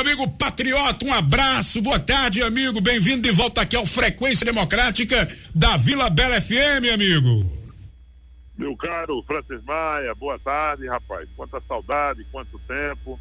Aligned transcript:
Meu 0.00 0.06
amigo 0.14 0.30
patriota, 0.30 1.04
um 1.04 1.12
abraço, 1.12 1.82
boa 1.82 2.00
tarde, 2.00 2.42
amigo. 2.42 2.80
Bem-vindo 2.80 3.20
de 3.20 3.30
volta 3.30 3.60
aqui 3.60 3.76
ao 3.76 3.84
Frequência 3.84 4.46
Democrática 4.46 5.30
da 5.54 5.76
Vila 5.76 6.08
Bela 6.08 6.40
FM, 6.40 6.88
amigo. 6.94 7.44
Meu 8.56 8.74
caro 8.78 9.22
Francis 9.26 9.62
Maia, 9.62 10.14
boa 10.14 10.38
tarde, 10.38 10.88
rapaz. 10.88 11.28
Quanta 11.36 11.60
saudade, 11.68 12.26
quanto 12.32 12.58
tempo. 12.60 13.20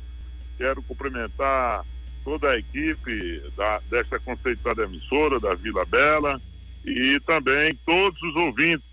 Quero 0.58 0.82
cumprimentar 0.84 1.84
toda 2.24 2.52
a 2.52 2.58
equipe 2.58 3.44
da, 3.58 3.82
desta 3.90 4.18
conceituada 4.18 4.84
emissora 4.84 5.38
da 5.38 5.56
Vila 5.56 5.86
Bela 5.86 6.42
e 6.86 7.20
também 7.26 7.78
todos 7.86 8.24
os 8.24 8.36
ouvintes, 8.38 8.88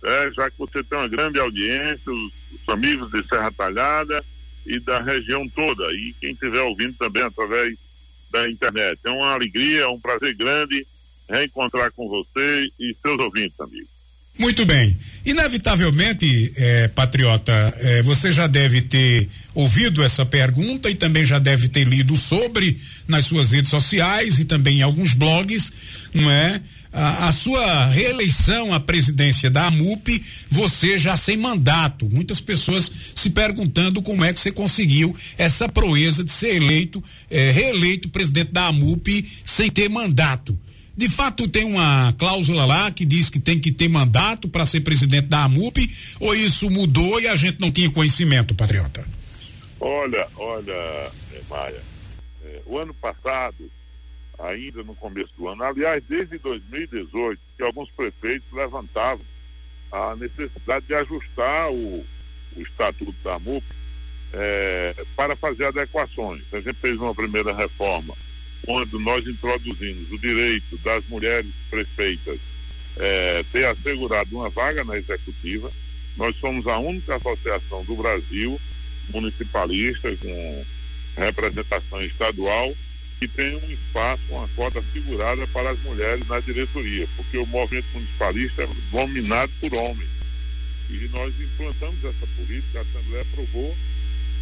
né, 0.00 0.30
já 0.32 0.48
que 0.48 0.58
você 0.58 0.80
tem 0.84 0.96
uma 0.96 1.08
grande 1.08 1.40
audiência, 1.40 2.12
os, 2.12 2.32
os 2.52 2.68
amigos 2.68 3.10
de 3.10 3.26
Serra 3.26 3.50
Talhada 3.50 4.24
e 4.66 4.80
da 4.80 5.00
região 5.00 5.48
toda, 5.48 5.92
e 5.92 6.14
quem 6.20 6.32
estiver 6.32 6.60
ouvindo 6.62 6.94
também 6.94 7.22
através 7.22 7.78
da 8.30 8.48
internet. 8.48 8.98
É 9.04 9.10
uma 9.10 9.32
alegria, 9.32 9.82
é 9.82 9.88
um 9.88 10.00
prazer 10.00 10.34
grande 10.34 10.86
reencontrar 11.28 11.92
com 11.92 12.08
você 12.08 12.70
e 12.78 12.96
seus 13.02 13.18
ouvintes, 13.18 13.58
amigos. 13.60 13.95
Muito 14.38 14.66
bem. 14.66 14.96
Inevitavelmente, 15.24 16.52
é, 16.56 16.88
patriota, 16.88 17.74
é, 17.78 18.02
você 18.02 18.30
já 18.30 18.46
deve 18.46 18.82
ter 18.82 19.28
ouvido 19.54 20.02
essa 20.02 20.26
pergunta 20.26 20.90
e 20.90 20.94
também 20.94 21.24
já 21.24 21.38
deve 21.38 21.68
ter 21.68 21.84
lido 21.84 22.16
sobre 22.16 22.78
nas 23.08 23.24
suas 23.24 23.52
redes 23.52 23.70
sociais 23.70 24.38
e 24.38 24.44
também 24.44 24.78
em 24.78 24.82
alguns 24.82 25.14
blogs, 25.14 25.72
não 26.12 26.30
é? 26.30 26.60
A, 26.92 27.28
a, 27.28 27.32
sua 27.32 27.86
reeleição 27.86 28.72
à 28.72 28.80
presidência 28.80 29.50
da 29.50 29.66
AMUP, 29.66 30.22
você 30.48 30.98
já 30.98 31.16
sem 31.16 31.36
mandato. 31.36 32.08
Muitas 32.10 32.40
pessoas 32.40 32.90
se 33.14 33.30
perguntando 33.30 34.00
como 34.00 34.24
é 34.24 34.32
que 34.32 34.40
você 34.40 34.52
conseguiu 34.52 35.14
essa 35.36 35.68
proeza 35.68 36.22
de 36.22 36.30
ser 36.30 36.56
eleito, 36.56 37.02
é, 37.30 37.50
reeleito 37.50 38.08
presidente 38.08 38.52
da 38.52 38.66
AMUP 38.66 39.26
sem 39.44 39.70
ter 39.70 39.88
mandato. 39.88 40.58
De 40.96 41.10
fato, 41.10 41.46
tem 41.46 41.64
uma 41.64 42.14
cláusula 42.14 42.64
lá 42.64 42.90
que 42.90 43.04
diz 43.04 43.28
que 43.28 43.38
tem 43.38 43.60
que 43.60 43.70
ter 43.70 43.86
mandato 43.86 44.48
para 44.48 44.64
ser 44.64 44.80
presidente 44.80 45.28
da 45.28 45.44
AMUP, 45.44 45.78
ou 46.18 46.34
isso 46.34 46.70
mudou 46.70 47.20
e 47.20 47.28
a 47.28 47.36
gente 47.36 47.60
não 47.60 47.70
tinha 47.70 47.90
conhecimento, 47.90 48.54
patriota? 48.54 49.06
Olha, 49.78 50.26
olha, 50.36 50.72
é, 50.72 51.12
Maia, 51.50 51.82
é, 52.44 52.62
o 52.64 52.78
ano 52.78 52.94
passado, 52.94 53.70
ainda 54.38 54.82
no 54.82 54.94
começo 54.94 55.30
do 55.36 55.48
ano, 55.48 55.62
aliás, 55.64 56.02
desde 56.08 56.38
2018, 56.38 57.38
que 57.58 57.62
alguns 57.62 57.90
prefeitos 57.90 58.50
levantavam 58.50 59.24
a 59.92 60.16
necessidade 60.16 60.86
de 60.86 60.94
ajustar 60.94 61.70
o, 61.70 62.06
o 62.56 62.62
estatuto 62.62 63.14
da 63.22 63.34
AMUP 63.34 63.64
é, 64.32 64.94
para 65.14 65.36
fazer 65.36 65.66
adequações. 65.66 66.42
A 66.54 66.60
gente 66.60 66.76
fez 66.76 66.98
uma 66.98 67.14
primeira 67.14 67.54
reforma 67.54 68.14
quando 68.66 68.98
nós 68.98 69.26
introduzimos 69.26 70.10
o 70.10 70.18
direito 70.18 70.76
das 70.78 71.04
mulheres 71.06 71.50
prefeitas 71.70 72.38
é, 72.98 73.44
ter 73.52 73.64
assegurado 73.64 74.36
uma 74.36 74.50
vaga 74.50 74.82
na 74.84 74.98
executiva, 74.98 75.70
nós 76.16 76.34
somos 76.36 76.66
a 76.66 76.76
única 76.78 77.14
associação 77.14 77.84
do 77.84 77.94
Brasil 77.94 78.60
municipalista 79.10 80.14
com 80.16 80.64
representação 81.16 82.02
estadual 82.02 82.74
que 83.20 83.28
tem 83.28 83.56
um 83.56 83.70
espaço, 83.70 84.22
uma 84.28 84.48
cota 84.48 84.80
assegurada 84.80 85.46
para 85.46 85.70
as 85.70 85.78
mulheres 85.80 86.26
na 86.26 86.40
diretoria, 86.40 87.08
porque 87.16 87.38
o 87.38 87.46
movimento 87.46 87.86
municipalista 87.94 88.62
é 88.64 88.68
dominado 88.90 89.52
por 89.60 89.72
homens. 89.74 90.10
E 90.90 91.08
nós 91.08 91.32
implantamos 91.40 92.04
essa 92.04 92.26
política, 92.36 92.78
a 92.78 92.82
Assembleia 92.82 93.22
aprovou, 93.22 93.76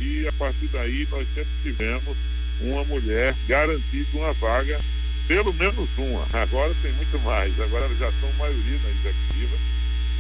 e 0.00 0.26
a 0.26 0.32
partir 0.32 0.66
daí 0.68 1.06
nós 1.08 1.26
sempre 1.34 1.52
tivemos 1.62 2.16
uma 2.60 2.84
mulher 2.84 3.34
garantida 3.46 4.08
uma 4.14 4.32
vaga, 4.34 4.80
pelo 5.26 5.52
menos 5.54 5.88
uma. 5.96 6.26
Agora 6.32 6.74
tem 6.82 6.92
muito 6.92 7.18
mais, 7.20 7.58
agora 7.60 7.88
já 7.96 8.10
são 8.20 8.32
maioria 8.34 8.78
na 8.82 8.90
executiva 8.90 9.56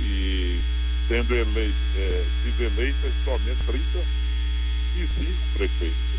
e 0.00 0.60
tendo 1.08 1.34
eleito, 1.34 1.76
é, 1.96 2.24
sido 2.42 2.62
eleitas 2.62 3.12
somente 3.24 3.58
35 3.66 5.34
prefeitos. 5.54 6.14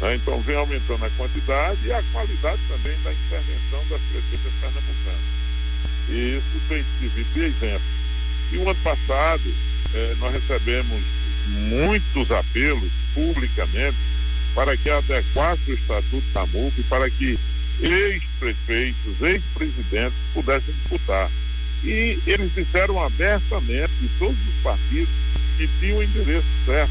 Né? 0.00 0.14
Então 0.16 0.40
vem 0.40 0.56
aumentando 0.56 1.04
a 1.04 1.10
quantidade 1.10 1.86
e 1.86 1.92
a 1.92 2.02
qualidade 2.12 2.60
também 2.68 2.96
da 3.02 3.12
intervenção 3.12 3.86
das 3.88 4.00
prefeitas 4.12 4.52
pernambucanas. 4.60 5.38
E 6.08 6.36
isso 6.36 6.60
tem 6.68 6.84
servido 7.00 7.30
de 7.34 7.40
exemplo. 7.40 7.86
E 8.52 8.56
o 8.58 8.62
ano 8.62 8.80
passado 8.82 9.54
eh, 9.94 10.14
nós 10.18 10.32
recebemos 10.32 11.02
muitos 11.48 12.30
apelos 12.30 12.90
publicamente 13.14 13.96
para 14.58 14.76
que 14.76 14.90
adequasse 14.90 15.70
o 15.70 15.74
Estatuto 15.74 16.26
da 16.34 16.44
MUP 16.46 16.82
para 16.88 17.08
que 17.08 17.38
ex-prefeitos, 17.80 19.20
ex-presidentes 19.22 20.18
pudessem 20.34 20.74
disputar. 20.74 21.30
E 21.84 22.18
eles 22.26 22.52
disseram 22.52 23.00
abertamente, 23.00 23.92
de 24.00 24.08
todos 24.18 24.36
os 24.36 24.54
partidos, 24.60 25.14
que 25.56 25.68
tinham 25.78 25.98
o 25.98 26.02
endereço 26.02 26.48
certo 26.66 26.90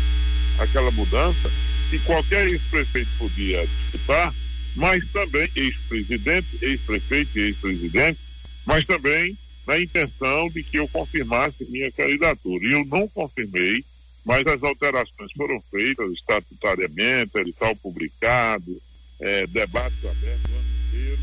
aquela 0.60 0.90
mudança, 0.92 1.52
que 1.90 2.00
qualquer 2.00 2.48
ex-prefeito 2.48 3.10
podia 3.18 3.68
disputar, 3.68 4.34
mas 4.74 5.06
também 5.12 5.52
ex-presidente, 5.54 6.48
ex-prefeito 6.62 7.38
e 7.38 7.42
ex-presidente, 7.48 8.20
mas 8.66 8.86
também 8.86 9.38
na 9.68 9.78
intenção 9.78 10.48
de 10.48 10.64
que 10.64 10.80
eu 10.80 10.88
confirmasse 10.88 11.66
minha 11.66 11.92
candidatura. 11.92 12.66
E 12.66 12.72
eu 12.72 12.86
não 12.86 13.10
confirmei, 13.10 13.84
mas 14.28 14.46
as 14.46 14.62
alterações 14.62 15.32
foram 15.38 15.64
feitas 15.72 16.12
estatutariamente, 16.12 17.38
edital 17.38 17.74
publicado, 17.78 18.78
é, 19.22 19.48
debates 19.48 20.04
abertos 20.04 20.52
o 20.52 20.56
ano 20.56 20.68
inteiro, 20.86 21.20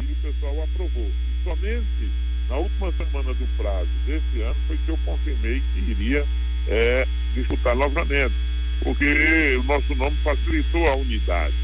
e 0.00 0.12
o 0.12 0.32
pessoal 0.32 0.62
aprovou. 0.62 1.10
E 1.10 1.44
somente 1.44 2.10
na 2.48 2.56
última 2.56 2.90
semana 2.92 3.34
do 3.34 3.46
prazo 3.58 3.90
desse 4.06 4.40
ano 4.40 4.56
foi 4.66 4.78
que 4.78 4.88
eu 4.88 4.98
confirmei 5.04 5.62
que 5.74 5.90
iria 5.90 6.26
é, 6.68 7.06
disputar 7.34 7.76
novamente, 7.76 8.34
porque 8.82 9.54
o 9.56 9.62
nosso 9.64 9.94
nome 9.94 10.16
facilitou 10.24 10.88
a 10.88 10.96
unidade. 10.96 11.54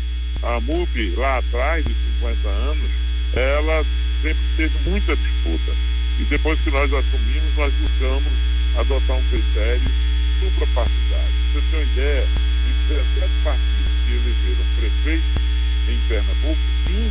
A 0.42 0.60
MUP, 0.60 1.14
lá 1.16 1.38
atrás, 1.38 1.82
de 1.82 1.94
50 1.94 2.46
anos, 2.46 2.90
ela 3.34 3.84
sempre 4.20 4.44
teve 4.58 4.90
muita 4.90 5.16
disputa. 5.16 5.72
E 6.20 6.24
depois 6.24 6.60
que 6.60 6.70
nós 6.70 6.92
assumimos, 6.92 7.56
nós 7.56 7.72
buscamos 7.72 8.32
adotar 8.76 9.16
um 9.16 9.28
critério 9.30 10.17
suprapartidário. 10.38 11.34
Você 11.52 11.60
tem 11.70 11.80
uma 11.80 11.92
ideia, 11.92 12.26
de 12.64 12.94
17 12.94 13.32
partidos 13.44 13.92
que 14.04 14.12
elegeram 14.12 14.64
prefeito 14.76 15.48
em 15.88 15.98
Pernambuco, 16.08 16.58
15, 16.86 17.10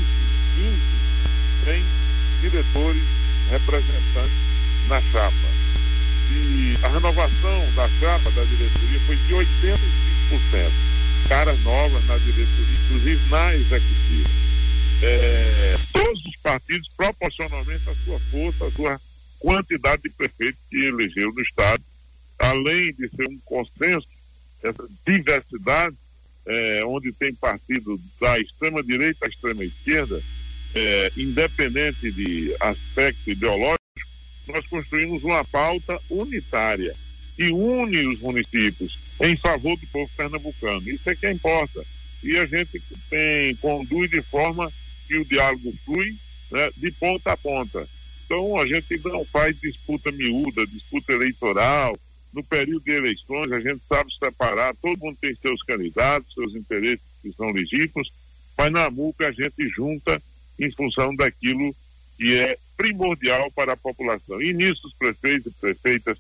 15 0.55 1.07
têm 1.65 1.83
diretores 2.41 3.03
representantes 3.49 4.37
na 4.87 5.01
chapa. 5.01 5.47
E 6.29 6.77
a 6.83 6.87
renovação 6.89 7.73
da 7.75 7.89
chapa 7.99 8.31
da 8.31 8.43
diretoria 8.43 8.99
foi 9.05 9.15
de 9.15 9.33
85%. 9.33 10.71
Caras 11.27 11.59
novas 11.63 12.05
na 12.05 12.17
diretoria, 12.17 12.77
inclusive 12.85 13.29
na 13.29 13.55
executiva. 13.55 14.29
É, 15.01 15.77
todos 15.93 16.25
os 16.25 16.35
partidos, 16.37 16.87
proporcionalmente 16.95 17.89
à 17.89 17.95
sua 18.03 18.19
força, 18.31 18.65
à 18.65 18.71
sua 18.71 19.01
quantidade 19.39 20.03
de 20.03 20.09
prefeitos 20.09 20.59
que 20.69 20.85
elegeu 20.85 21.31
no 21.33 21.41
Estado, 21.41 21.83
além 22.39 22.93
de 22.93 23.09
ser 23.09 23.27
um 23.29 23.39
consenso, 23.45 24.07
essa 24.63 24.87
diversidade, 25.05 25.95
é, 26.45 26.83
onde 26.85 27.11
tem 27.11 27.33
partido 27.33 27.99
da 28.19 28.39
extrema-direita 28.39 29.25
à 29.25 29.29
extrema-esquerda, 29.29 30.21
é, 30.75 31.11
independente 31.17 32.11
de 32.11 32.55
aspecto 32.59 33.31
ideológico, 33.31 33.77
nós 34.47 34.65
construímos 34.67 35.23
uma 35.23 35.43
pauta 35.43 35.99
unitária 36.09 36.95
que 37.35 37.49
une 37.51 38.07
os 38.07 38.19
municípios 38.19 38.97
em 39.21 39.35
favor 39.37 39.77
do 39.77 39.87
povo 39.87 40.09
pernambucano. 40.15 40.89
Isso 40.89 41.09
é 41.09 41.15
que 41.15 41.29
importa. 41.29 41.83
E 42.23 42.37
a 42.37 42.45
gente 42.45 42.81
tem, 43.09 43.55
conduz 43.55 44.09
de 44.09 44.21
forma 44.21 44.71
que 45.07 45.17
o 45.17 45.25
diálogo 45.25 45.73
flui 45.85 46.15
né, 46.51 46.69
de 46.75 46.91
ponta 46.91 47.33
a 47.33 47.37
ponta. 47.37 47.87
Então 48.25 48.59
a 48.59 48.67
gente 48.67 48.99
não 49.05 49.23
faz 49.25 49.57
disputa 49.59 50.11
miúda, 50.11 50.65
disputa 50.67 51.13
eleitoral, 51.13 51.97
no 52.37 52.43
período 52.43 52.83
de 52.83 52.91
eleições, 52.91 53.51
a 53.51 53.59
gente 53.59 53.81
sabe 53.89 54.13
separar, 54.13 54.75
todo 54.75 54.99
mundo 54.99 55.17
tem 55.19 55.35
seus 55.35 55.61
candidatos, 55.63 56.33
seus 56.35 56.53
interesses 56.53 57.01
que 57.23 57.33
são 57.33 57.49
legítimos, 57.49 58.13
mas 58.55 58.71
na 58.71 58.91
MUP 58.91 59.25
a 59.25 59.31
gente 59.31 59.67
junta 59.69 60.21
em 60.59 60.71
função 60.71 61.15
daquilo 61.15 61.75
que 62.15 62.37
é 62.37 62.57
primordial 62.77 63.51
para 63.51 63.73
a 63.73 63.77
população. 63.77 64.39
E 64.39 64.53
nisso 64.53 64.85
os 64.85 64.93
prefeitos 64.93 65.51
e 65.51 65.59
prefeitas 65.59 66.19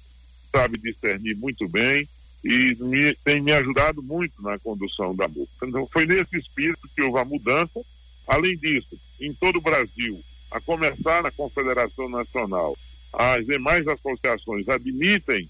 sabem 0.51 0.81
discernir 0.81 1.35
muito 1.35 1.67
bem 1.67 2.09
e 2.43 2.75
me, 2.79 3.13
tem 3.23 3.39
me 3.39 3.51
ajudado 3.51 4.01
muito 4.01 4.41
na 4.41 4.57
condução 4.57 5.15
da 5.15 5.27
MUP. 5.27 5.49
Então 5.63 5.87
foi 5.93 6.07
nesse 6.07 6.35
espírito 6.37 6.89
que 6.95 7.01
houve 7.03 7.19
a 7.19 7.25
mudança. 7.25 7.79
Além 8.27 8.57
disso, 8.57 8.99
em 9.21 9.31
todo 9.33 9.57
o 9.57 9.61
Brasil, 9.61 10.19
a 10.49 10.59
começar 10.59 11.21
na 11.21 11.31
Confederação 11.31 12.09
Nacional, 12.09 12.75
as 13.13 13.45
demais 13.45 13.87
associações 13.87 14.67
admitem 14.67 15.47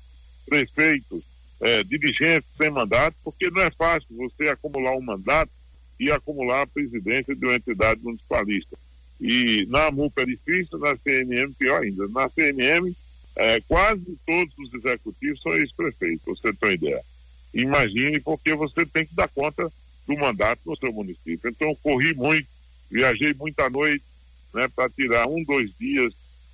prefeitos, 0.48 1.24
é, 1.60 1.84
dirigentes 1.84 2.50
sem 2.58 2.70
mandato, 2.70 3.16
porque 3.24 3.50
não 3.50 3.62
é 3.62 3.72
fácil 3.72 4.08
você 4.16 4.50
acumular 4.50 4.96
um 4.96 5.02
mandato 5.02 5.52
e 6.00 6.12
acumular 6.12 6.62
a 6.62 6.68
presidência 6.68 7.36
de 7.36 7.46
uma 7.46 7.56
entidade 7.56 8.02
municipalista. 8.02 8.78
E 9.20 9.66
na 9.70 9.90
MUP 9.92 10.20
é 10.22 10.26
difícil, 10.26 10.78
na 10.78 10.96
CNM 10.98 11.54
pior 11.54 11.82
ainda. 11.82 12.08
Na 12.10 12.30
CNM, 12.30 12.96
é, 13.36 13.60
quase 13.62 14.18
todos 14.26 14.54
os 14.60 14.74
executivos 14.74 15.42
são 15.42 15.54
ex-prefeitos, 15.54 16.40
você 16.40 16.54
tem 16.54 16.74
ideia. 16.74 17.02
Imagine 17.54 18.20
porque 18.20 18.54
você 18.54 18.86
tem 18.86 19.06
que 19.06 19.16
dar 19.16 19.28
conta 19.28 19.72
do 20.08 20.18
mandato 20.18 20.62
no 20.66 20.78
seu 20.78 20.94
município. 20.94 21.50
Então, 21.50 21.76
corri 21.82 22.14
muito, 22.14 22.48
viajei 22.90 23.34
muita 23.34 23.70
noite, 23.70 24.04
né, 24.54 24.68
para 24.68 24.90
tirar 24.90 25.28
um, 25.28 25.44
dois 25.44 25.72
dias 25.80 26.14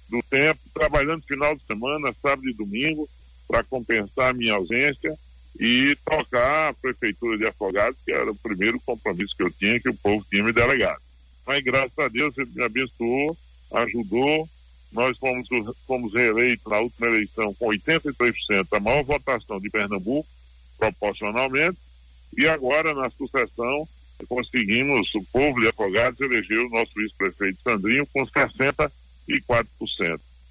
do 0.09 0.21
tempo, 0.23 0.59
trabalhando 0.73 1.25
final 1.25 1.55
de 1.55 1.65
semana, 1.65 2.13
sábado 2.21 2.47
e 2.47 2.53
domingo, 2.53 3.07
para 3.47 3.63
compensar 3.63 4.29
a 4.29 4.33
minha 4.33 4.53
ausência 4.53 5.17
e 5.59 5.95
tocar 6.05 6.69
a 6.69 6.73
prefeitura 6.73 7.37
de 7.37 7.45
Afogados, 7.45 7.99
que 8.03 8.11
era 8.11 8.31
o 8.31 8.35
primeiro 8.35 8.79
compromisso 8.79 9.35
que 9.35 9.43
eu 9.43 9.51
tinha, 9.51 9.79
que 9.79 9.89
o 9.89 9.95
povo 9.95 10.25
tinha 10.29 10.43
me 10.43 10.51
delegado. 10.51 11.01
Mas 11.45 11.63
graças 11.63 11.97
a 11.97 12.07
Deus 12.07 12.37
ele 12.37 12.51
me 12.55 12.63
abençoou, 12.63 13.37
ajudou. 13.73 14.49
Nós 14.91 15.17
fomos, 15.17 15.47
fomos 15.87 16.13
reeleitos 16.13 16.65
na 16.71 16.79
última 16.79 17.07
eleição 17.07 17.53
com 17.55 17.67
83%, 17.67 18.67
a 18.71 18.79
maior 18.79 19.03
votação 19.03 19.59
de 19.59 19.69
Pernambuco, 19.69 20.29
proporcionalmente, 20.77 21.77
e 22.37 22.47
agora 22.47 22.93
na 22.93 23.09
sucessão 23.09 23.87
conseguimos, 24.27 25.13
o 25.15 25.23
povo 25.25 25.59
de 25.59 25.67
Afogados 25.67 26.19
elegeu 26.19 26.65
o 26.65 26.69
nosso 26.69 26.91
vice-prefeito 26.95 27.59
Sandrinho 27.63 28.07
com 28.07 28.25
64%. 28.25 28.91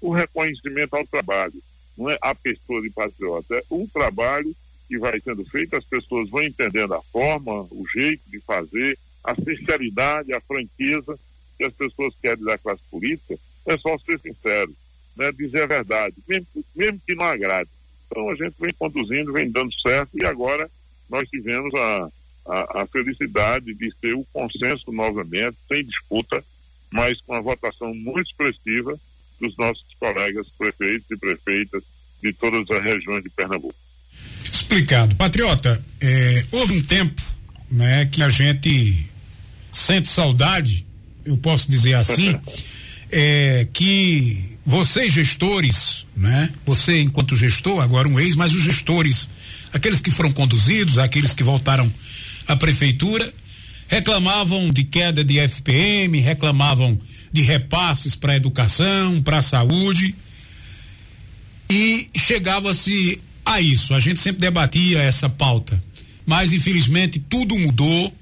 O 0.01 0.11
reconhecimento 0.11 0.95
ao 0.95 1.07
trabalho, 1.07 1.61
não 1.97 2.09
é? 2.09 2.17
A 2.21 2.33
pessoa 2.33 2.81
de 2.81 2.89
patriota, 2.89 3.55
é 3.55 3.63
um 3.69 3.87
trabalho 3.87 4.55
que 4.87 4.97
vai 4.97 5.19
sendo 5.19 5.45
feito, 5.45 5.75
as 5.75 5.85
pessoas 5.85 6.29
vão 6.29 6.43
entendendo 6.43 6.93
a 6.93 7.01
forma, 7.01 7.61
o 7.71 7.83
jeito 7.93 8.21
de 8.29 8.39
fazer, 8.41 8.97
a 9.23 9.33
sinceridade, 9.35 10.33
a 10.33 10.41
franqueza 10.41 11.17
que 11.57 11.63
as 11.63 11.73
pessoas 11.73 12.13
querem 12.21 12.43
da 12.43 12.57
classe 12.57 12.81
política, 12.91 13.37
é 13.65 13.77
só 13.77 13.97
ser 13.99 14.19
sincero, 14.19 14.73
né, 15.15 15.31
dizer 15.31 15.63
a 15.63 15.67
verdade, 15.67 16.15
mesmo, 16.27 16.47
mesmo 16.75 17.01
que 17.05 17.15
não 17.15 17.25
agrade. 17.25 17.69
Então 18.07 18.29
a 18.29 18.35
gente 18.35 18.55
vem 18.59 18.73
conduzindo, 18.73 19.31
vem 19.31 19.49
dando 19.49 19.73
certo 19.79 20.09
e 20.15 20.25
agora 20.25 20.69
nós 21.09 21.27
tivemos 21.29 21.73
a, 21.73 22.09
a, 22.45 22.81
a 22.81 22.87
felicidade 22.87 23.73
de 23.73 23.93
ser 23.99 24.13
o 24.13 24.25
consenso 24.33 24.91
novamente, 24.91 25.57
sem 25.67 25.83
disputa, 25.85 26.43
mas 26.91 27.19
com 27.21 27.33
a 27.33 27.41
votação 27.41 27.93
muito 27.93 28.29
expressiva 28.29 28.99
dos 29.43 29.57
nossos 29.57 29.83
colegas 29.99 30.47
prefeitos 30.57 31.05
e 31.11 31.17
prefeitas 31.17 31.83
de 32.21 32.31
todas 32.33 32.69
as 32.71 32.83
regiões 32.83 33.23
de 33.23 33.29
Pernambuco. 33.29 33.75
Explicado. 34.43 35.15
Patriota, 35.15 35.83
é, 35.99 36.45
houve 36.51 36.77
um 36.77 36.81
tempo 36.81 37.21
né, 37.69 38.05
que 38.05 38.23
a 38.23 38.29
gente 38.29 39.05
sente 39.71 40.07
saudade, 40.07 40.85
eu 41.25 41.35
posso 41.37 41.69
dizer 41.69 41.95
assim, 41.95 42.39
é, 43.11 43.67
que 43.73 44.57
vocês 44.65 45.11
gestores, 45.11 46.05
né? 46.15 46.53
Você 46.65 47.01
enquanto 47.01 47.35
gestor, 47.35 47.81
agora 47.81 48.07
um 48.07 48.19
ex, 48.19 48.35
mas 48.35 48.53
os 48.53 48.61
gestores, 48.61 49.29
aqueles 49.73 49.99
que 49.99 50.09
foram 50.09 50.31
conduzidos, 50.31 50.97
aqueles 50.97 51.33
que 51.33 51.43
voltaram 51.43 51.91
à 52.47 52.55
prefeitura, 52.55 53.33
reclamavam 53.87 54.71
de 54.71 54.83
queda 54.83 55.23
de 55.23 55.39
FPM, 55.39 56.19
reclamavam 56.19 56.99
de 57.31 57.41
repasses 57.41 58.15
para 58.15 58.35
educação, 58.35 59.21
para 59.21 59.41
saúde. 59.41 60.15
E 61.69 62.09
chegava-se 62.15 63.19
a 63.45 63.61
isso. 63.61 63.93
A 63.93 63.99
gente 63.99 64.19
sempre 64.19 64.41
debatia 64.41 64.99
essa 65.01 65.29
pauta, 65.29 65.83
mas 66.25 66.53
infelizmente 66.53 67.19
tudo 67.19 67.57
mudou. 67.57 68.13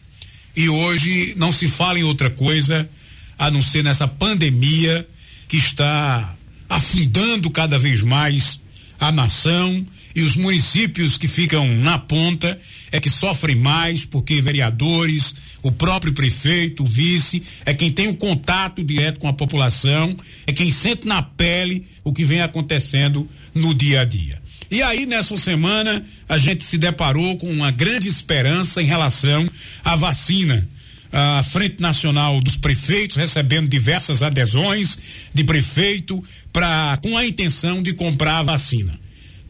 E 0.55 0.67
hoje 0.67 1.33
não 1.37 1.51
se 1.51 1.67
fala 1.67 1.99
em 1.99 2.03
outra 2.03 2.29
coisa 2.29 2.89
a 3.37 3.49
não 3.49 3.61
ser 3.61 3.83
nessa 3.83 4.07
pandemia 4.07 5.07
que 5.47 5.57
está 5.57 6.35
afundando 6.69 7.49
cada 7.49 7.77
vez 7.77 8.01
mais 8.01 8.61
a 8.99 9.11
nação 9.11 9.85
e 10.15 10.21
os 10.21 10.35
municípios 10.35 11.17
que 11.17 11.27
ficam 11.27 11.67
na 11.67 11.97
ponta 11.97 12.59
é 12.91 12.99
que 12.99 13.09
sofrem 13.09 13.55
mais 13.55 14.05
porque 14.05 14.41
vereadores, 14.41 15.35
o 15.61 15.71
próprio 15.71 16.13
prefeito, 16.13 16.83
o 16.83 16.85
vice, 16.85 17.41
é 17.65 17.73
quem 17.73 17.91
tem 17.91 18.07
o 18.07 18.15
contato 18.15 18.83
direto 18.83 19.19
com 19.19 19.27
a 19.27 19.33
população, 19.33 20.15
é 20.45 20.51
quem 20.51 20.71
sente 20.71 21.07
na 21.07 21.21
pele 21.21 21.85
o 22.03 22.11
que 22.11 22.25
vem 22.25 22.41
acontecendo 22.41 23.29
no 23.53 23.73
dia 23.73 24.01
a 24.01 24.05
dia. 24.05 24.41
E 24.69 24.81
aí, 24.81 25.05
nessa 25.05 25.35
semana, 25.35 26.05
a 26.29 26.37
gente 26.37 26.63
se 26.63 26.77
deparou 26.77 27.35
com 27.37 27.51
uma 27.51 27.71
grande 27.71 28.07
esperança 28.07 28.81
em 28.81 28.85
relação 28.85 29.49
à 29.83 29.97
vacina. 29.97 30.67
A 31.11 31.43
Frente 31.43 31.81
Nacional 31.81 32.39
dos 32.39 32.55
Prefeitos 32.55 33.17
recebendo 33.17 33.67
diversas 33.67 34.23
adesões 34.23 34.97
de 35.33 35.43
prefeito 35.43 36.23
para 36.53 36.97
com 37.01 37.17
a 37.17 37.25
intenção 37.25 37.83
de 37.83 37.93
comprar 37.93 38.37
a 38.37 38.43
vacina. 38.43 39.00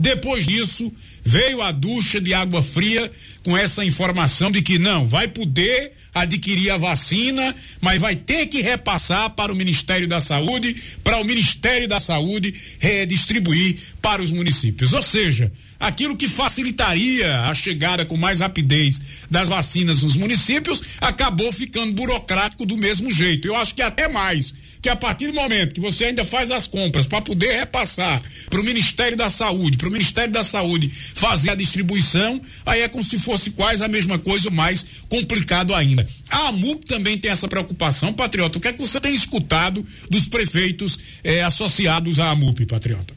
Depois 0.01 0.47
disso, 0.47 0.91
veio 1.23 1.61
a 1.61 1.71
ducha 1.71 2.19
de 2.19 2.33
água 2.33 2.63
fria 2.63 3.11
com 3.43 3.55
essa 3.55 3.85
informação 3.85 4.49
de 4.49 4.59
que 4.59 4.79
não, 4.79 5.05
vai 5.05 5.27
poder 5.27 5.91
adquirir 6.11 6.71
a 6.71 6.77
vacina, 6.77 7.55
mas 7.79 8.01
vai 8.01 8.15
ter 8.15 8.47
que 8.47 8.61
repassar 8.61 9.29
para 9.29 9.53
o 9.53 9.55
Ministério 9.55 10.07
da 10.07 10.19
Saúde, 10.19 10.75
para 11.03 11.19
o 11.19 11.23
Ministério 11.23 11.87
da 11.87 11.99
Saúde 11.99 12.51
redistribuir 12.79 13.77
para 14.01 14.23
os 14.23 14.31
municípios. 14.31 14.91
Ou 14.91 15.03
seja, 15.03 15.51
aquilo 15.79 16.17
que 16.17 16.27
facilitaria 16.27 17.41
a 17.41 17.53
chegada 17.53 18.03
com 18.03 18.17
mais 18.17 18.39
rapidez 18.39 18.99
das 19.29 19.49
vacinas 19.49 20.01
nos 20.01 20.15
municípios 20.15 20.81
acabou 20.99 21.53
ficando 21.53 21.93
burocrático 21.93 22.65
do 22.65 22.75
mesmo 22.75 23.11
jeito. 23.11 23.47
Eu 23.47 23.55
acho 23.55 23.75
que 23.75 23.83
até 23.83 24.09
mais 24.09 24.55
que 24.81 24.89
a 24.89 24.95
partir 24.95 25.27
do 25.27 25.33
momento 25.33 25.75
que 25.75 25.79
você 25.79 26.05
ainda 26.05 26.25
faz 26.25 26.49
as 26.49 26.65
compras 26.65 27.05
para 27.05 27.21
poder 27.21 27.59
repassar 27.59 28.21
para 28.49 28.59
o 28.59 28.63
Ministério 28.63 29.15
da 29.15 29.29
Saúde, 29.29 29.77
para 29.77 29.87
o 29.87 29.91
Ministério 29.91 30.31
da 30.31 30.43
Saúde 30.43 30.89
fazer 30.89 31.51
a 31.51 31.55
distribuição, 31.55 32.41
aí 32.65 32.81
é 32.81 32.89
como 32.89 33.03
se 33.03 33.17
fosse 33.19 33.51
quase 33.51 33.83
a 33.83 33.87
mesma 33.87 34.17
coisa, 34.17 34.49
mais 34.49 35.03
complicado 35.07 35.75
ainda. 35.75 36.07
A 36.29 36.47
AMUP 36.47 36.85
também 36.85 37.17
tem 37.17 37.29
essa 37.29 37.47
preocupação, 37.47 38.11
Patriota. 38.11 38.57
O 38.57 38.61
que 38.61 38.69
é 38.69 38.73
que 38.73 38.81
você 38.81 38.99
tem 38.99 39.13
escutado 39.13 39.85
dos 40.09 40.27
prefeitos 40.27 41.21
eh, 41.23 41.43
associados 41.43 42.19
à 42.19 42.31
AMUP, 42.31 42.65
Patriota? 42.65 43.13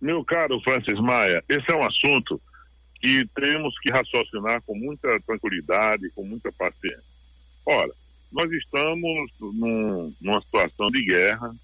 Meu 0.00 0.24
caro 0.24 0.60
Francis 0.62 0.98
Maia, 0.98 1.44
esse 1.48 1.70
é 1.70 1.76
um 1.76 1.84
assunto 1.84 2.40
que 3.00 3.26
temos 3.34 3.78
que 3.80 3.90
raciocinar 3.90 4.62
com 4.62 4.74
muita 4.74 5.20
tranquilidade, 5.20 6.10
com 6.14 6.24
muita 6.24 6.50
paciência. 6.52 7.02
Ora, 7.66 7.90
nós 8.32 8.50
estamos 8.50 9.30
num, 9.40 10.12
numa 10.20 10.40
situação 10.40 10.90
de 10.90 11.04
guerra, 11.04 11.54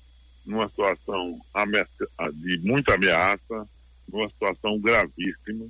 numa 0.44 0.68
situação 0.68 1.40
de 2.34 2.58
muita 2.58 2.94
ameaça, 2.94 3.68
numa 4.06 4.28
situação 4.28 4.78
gravíssima, 4.78 5.66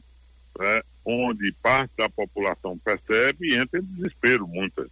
né, 0.58 0.82
onde 1.04 1.52
parte 1.62 1.92
da 1.96 2.08
população 2.08 2.76
percebe 2.78 3.48
e 3.48 3.54
entra 3.54 3.78
em 3.78 3.84
desespero, 3.84 4.46
muitas, 4.46 4.88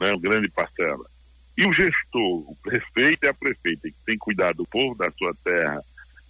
né, 0.00 0.12
uma 0.12 0.20
grande 0.20 0.48
parcela. 0.48 1.04
E 1.56 1.66
o 1.66 1.72
gestor, 1.72 2.50
o 2.50 2.56
prefeito 2.62 3.24
e 3.24 3.28
a 3.28 3.34
prefeita, 3.34 3.88
que 3.88 4.04
tem 4.06 4.16
cuidado 4.16 4.58
do 4.58 4.66
povo 4.66 4.94
da 4.94 5.10
sua 5.10 5.34
terra, 5.44 5.82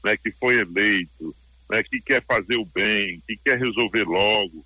né, 0.03 0.17
que 0.17 0.33
foi 0.33 0.59
eleito, 0.59 1.37
né, 1.71 1.83
que 1.83 2.01
quer 2.01 2.25
fazer 2.25 2.57
o 2.57 2.65
bem, 2.65 3.23
que 3.27 3.37
quer 3.37 3.59
resolver 3.59 4.05
logo, 4.05 4.65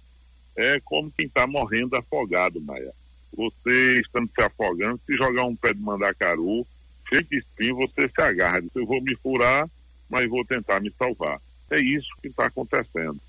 é 0.54 0.78
como 0.84 1.10
quem 1.10 1.26
está 1.26 1.48
morrendo 1.48 1.96
afogado, 1.96 2.60
Maia 2.60 2.92
você 3.36 4.00
estando 4.00 4.30
se 4.34 4.42
afogando, 4.42 5.00
se 5.06 5.14
jogar 5.16 5.44
um 5.44 5.56
pé 5.56 5.72
de 5.72 5.80
mandacaru, 5.80 6.66
de 7.10 7.38
espinho, 7.38 7.76
você 7.76 8.08
se 8.08 8.22
agarra. 8.22 8.62
Eu 8.74 8.86
vou 8.86 9.02
me 9.02 9.14
furar, 9.16 9.68
mas 10.08 10.28
vou 10.28 10.44
tentar 10.44 10.80
me 10.80 10.90
salvar. 10.98 11.40
É 11.70 11.78
isso 11.78 12.08
que 12.22 12.28
está 12.28 12.46
acontecendo. 12.46 13.20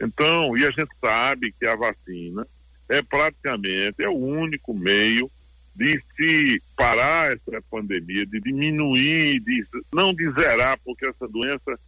Então, 0.00 0.56
e 0.56 0.64
a 0.64 0.70
gente 0.70 0.90
sabe 1.00 1.52
que 1.58 1.66
a 1.66 1.74
vacina 1.74 2.46
é 2.88 3.02
praticamente 3.02 4.02
é 4.02 4.08
o 4.08 4.16
único 4.16 4.72
meio 4.72 5.30
de 5.74 6.00
se 6.16 6.62
parar 6.74 7.32
essa 7.32 7.60
pandemia, 7.70 8.24
de 8.24 8.40
diminuir, 8.40 9.40
de, 9.40 9.66
não 9.92 10.14
de 10.14 10.30
zerar, 10.32 10.78
porque 10.82 11.06
essa 11.06 11.28
doença 11.28 11.78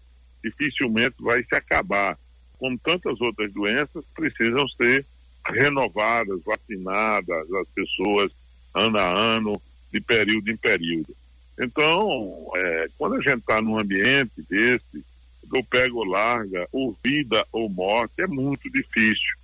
dificilmente 0.44 1.16
vai 1.20 1.42
se 1.42 1.54
acabar. 1.54 2.18
Como 2.58 2.78
tantas 2.78 3.18
outras 3.20 3.50
doenças, 3.52 4.04
precisam 4.14 4.68
ser 4.68 5.06
renovadas, 5.48 6.40
vacinadas, 6.44 7.52
as 7.52 7.68
pessoas 7.74 8.32
ano 8.74 8.98
a 8.98 9.08
ano, 9.08 9.60
de 9.92 10.00
período 10.00 10.50
em 10.50 10.56
período. 10.56 11.16
Então, 11.58 12.50
é, 12.54 12.88
quando 12.96 13.16
a 13.16 13.20
gente 13.20 13.40
está 13.40 13.60
num 13.60 13.78
ambiente 13.78 14.42
desse, 14.48 15.04
eu 15.52 15.64
pego 15.64 16.04
larga, 16.04 16.68
ou 16.70 16.96
vida 17.02 17.44
ou 17.50 17.68
morte, 17.68 18.14
é 18.18 18.26
muito 18.26 18.70
difícil. 18.70 19.36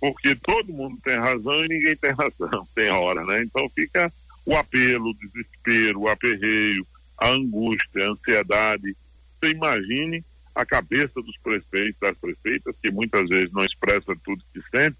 Porque 0.00 0.34
todo 0.34 0.72
mundo 0.72 0.98
tem 1.04 1.16
razão 1.16 1.64
e 1.64 1.68
ninguém 1.68 1.94
tem 1.94 2.12
razão, 2.12 2.66
tem 2.74 2.90
hora, 2.90 3.24
né? 3.24 3.42
Então 3.42 3.68
fica 3.68 4.10
o 4.46 4.56
apelo, 4.56 5.10
o 5.10 5.14
desespero, 5.14 6.00
o 6.00 6.08
aperreio, 6.08 6.86
a 7.18 7.28
angústia, 7.28 8.06
a 8.06 8.10
ansiedade. 8.10 8.96
Você 9.38 9.50
imagine 9.50 10.24
a 10.54 10.64
cabeça 10.64 11.20
dos 11.22 11.36
prefeitos, 11.38 12.00
das 12.00 12.16
prefeitas, 12.16 12.74
que 12.82 12.90
muitas 12.90 13.28
vezes 13.28 13.52
não 13.52 13.64
expressa 13.64 14.16
tudo 14.24 14.42
que 14.52 14.60
sente, 14.70 14.96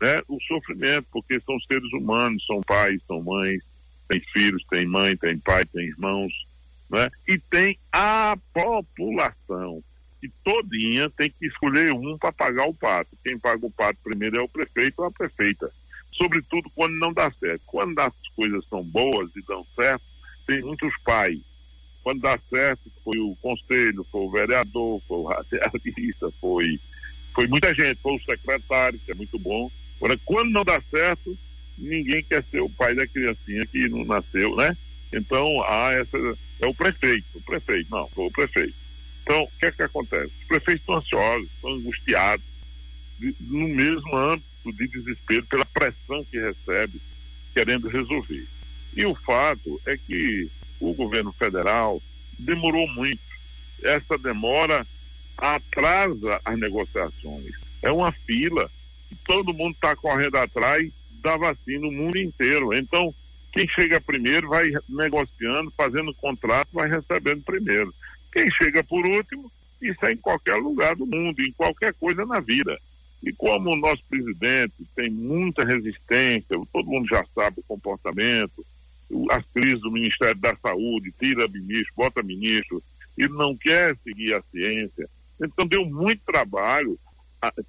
né, 0.00 0.22
o 0.28 0.38
sofrimento, 0.42 1.06
porque 1.10 1.40
são 1.40 1.58
seres 1.60 1.92
humanos, 1.92 2.44
são 2.46 2.60
pais, 2.62 3.00
são 3.06 3.22
mães, 3.22 3.62
têm 4.08 4.20
filhos, 4.32 4.64
têm 4.70 4.86
mãe, 4.86 5.16
têm 5.16 5.38
pai, 5.38 5.64
têm 5.66 5.86
irmãos, 5.86 6.32
né? 6.90 7.10
E 7.26 7.38
tem 7.38 7.78
a 7.92 8.36
população 8.52 9.82
que 10.20 10.30
todinha 10.44 11.10
tem 11.10 11.30
que 11.30 11.46
escolher 11.46 11.92
um 11.92 12.16
para 12.16 12.32
pagar 12.32 12.66
o 12.66 12.74
pato. 12.74 13.16
Quem 13.24 13.38
paga 13.38 13.66
o 13.66 13.70
pato 13.70 13.98
primeiro 14.02 14.36
é 14.36 14.40
o 14.40 14.48
prefeito 14.48 15.00
ou 15.00 15.06
a 15.06 15.10
prefeita. 15.10 15.70
Sobretudo 16.12 16.70
quando 16.74 16.94
não 16.94 17.12
dá 17.12 17.30
certo. 17.32 17.62
Quando 17.66 17.98
as 17.98 18.12
coisas 18.34 18.64
são 18.68 18.82
boas 18.82 19.30
e 19.36 19.42
dão 19.46 19.66
certo, 19.74 20.04
tem 20.46 20.62
muitos 20.62 20.92
pais. 21.04 21.40
Quando 22.02 22.20
dá 22.20 22.38
certo, 22.48 22.90
foi 23.02 23.18
o 23.18 23.36
conselho, 23.42 24.04
foi 24.04 24.20
o 24.20 24.30
vereador, 24.30 25.02
foi 25.06 25.18
o 25.18 25.24
radialista, 25.24 26.30
foi, 26.40 26.78
foi 27.34 27.46
muita 27.48 27.74
gente, 27.74 28.00
foi 28.00 28.14
o 28.14 28.22
secretário, 28.22 28.98
que 29.04 29.10
é 29.10 29.14
muito 29.14 29.38
bom. 29.38 29.70
Agora, 29.96 30.18
quando 30.24 30.50
não 30.50 30.64
dá 30.64 30.80
certo, 30.90 31.36
ninguém 31.78 32.22
quer 32.22 32.44
ser 32.50 32.60
o 32.60 32.70
pai 32.70 32.94
da 32.94 33.06
criancinha 33.06 33.66
que 33.66 33.88
não 33.88 34.04
nasceu, 34.04 34.54
né? 34.56 34.76
Então, 35.12 35.62
há 35.62 35.92
essa. 35.92 36.18
É 36.60 36.66
o 36.66 36.74
prefeito, 36.74 37.26
o 37.34 37.42
prefeito, 37.42 37.90
não, 37.90 38.08
foi 38.08 38.26
o 38.26 38.30
prefeito. 38.30 38.74
Então, 39.22 39.42
o 39.42 39.50
que 39.58 39.66
é 39.66 39.72
que 39.72 39.82
acontece? 39.82 40.32
Os 40.40 40.46
prefeitos 40.46 40.82
estão 40.82 40.96
ansiosos, 40.96 41.48
estão 41.50 41.72
angustiados, 41.72 42.44
no 43.40 43.68
mesmo 43.68 44.16
âmbito 44.16 44.72
de 44.72 44.88
desespero 44.88 45.44
pela 45.46 45.64
pressão 45.64 46.24
que 46.24 46.38
recebe, 46.38 47.00
querendo 47.52 47.88
resolver. 47.88 48.46
E 48.94 49.04
o 49.04 49.14
fato 49.14 49.80
é 49.86 49.96
que 49.96 50.50
o 50.80 50.94
governo 50.94 51.32
federal 51.32 52.02
demorou 52.38 52.86
muito. 52.88 53.20
Essa 53.82 54.16
demora 54.16 54.86
atrasa 55.36 56.40
as 56.44 56.58
negociações. 56.58 57.52
É 57.82 57.90
uma 57.90 58.12
fila 58.12 58.70
todo 59.24 59.54
mundo 59.54 59.74
está 59.74 59.94
correndo 59.96 60.36
atrás 60.36 60.92
da 61.22 61.36
vacina 61.36 61.80
no 61.80 61.92
mundo 61.92 62.18
inteiro. 62.18 62.74
Então, 62.74 63.12
quem 63.52 63.66
chega 63.68 64.00
primeiro 64.00 64.48
vai 64.48 64.70
negociando, 64.88 65.70
fazendo 65.76 66.14
contrato, 66.14 66.68
vai 66.72 66.88
recebendo 66.88 67.42
primeiro. 67.42 67.92
Quem 68.32 68.50
chega 68.50 68.84
por 68.84 69.04
último, 69.06 69.50
isso 69.80 70.04
é 70.04 70.12
em 70.12 70.16
qualquer 70.16 70.56
lugar 70.56 70.94
do 70.94 71.06
mundo, 71.06 71.40
em 71.40 71.52
qualquer 71.52 71.94
coisa 71.94 72.24
na 72.26 72.40
vida. 72.40 72.78
E 73.22 73.32
como 73.32 73.70
o 73.70 73.76
nosso 73.76 74.02
presidente 74.08 74.74
tem 74.94 75.10
muita 75.10 75.64
resistência, 75.64 76.60
todo 76.72 76.88
mundo 76.88 77.08
já 77.08 77.24
sabe 77.34 77.60
o 77.60 77.64
comportamento, 77.64 78.64
as 79.30 79.44
crises 79.54 79.80
do 79.80 79.90
Ministério 79.90 80.40
da 80.40 80.54
Saúde, 80.56 81.14
tira 81.18 81.48
ministro, 81.48 81.92
bota 81.96 82.22
ministro, 82.22 82.82
e 83.16 83.26
não 83.28 83.56
quer 83.56 83.96
seguir 84.04 84.34
a 84.34 84.42
ciência. 84.50 85.08
Então 85.40 85.66
deu 85.66 85.84
muito 85.86 86.22
trabalho 86.24 86.98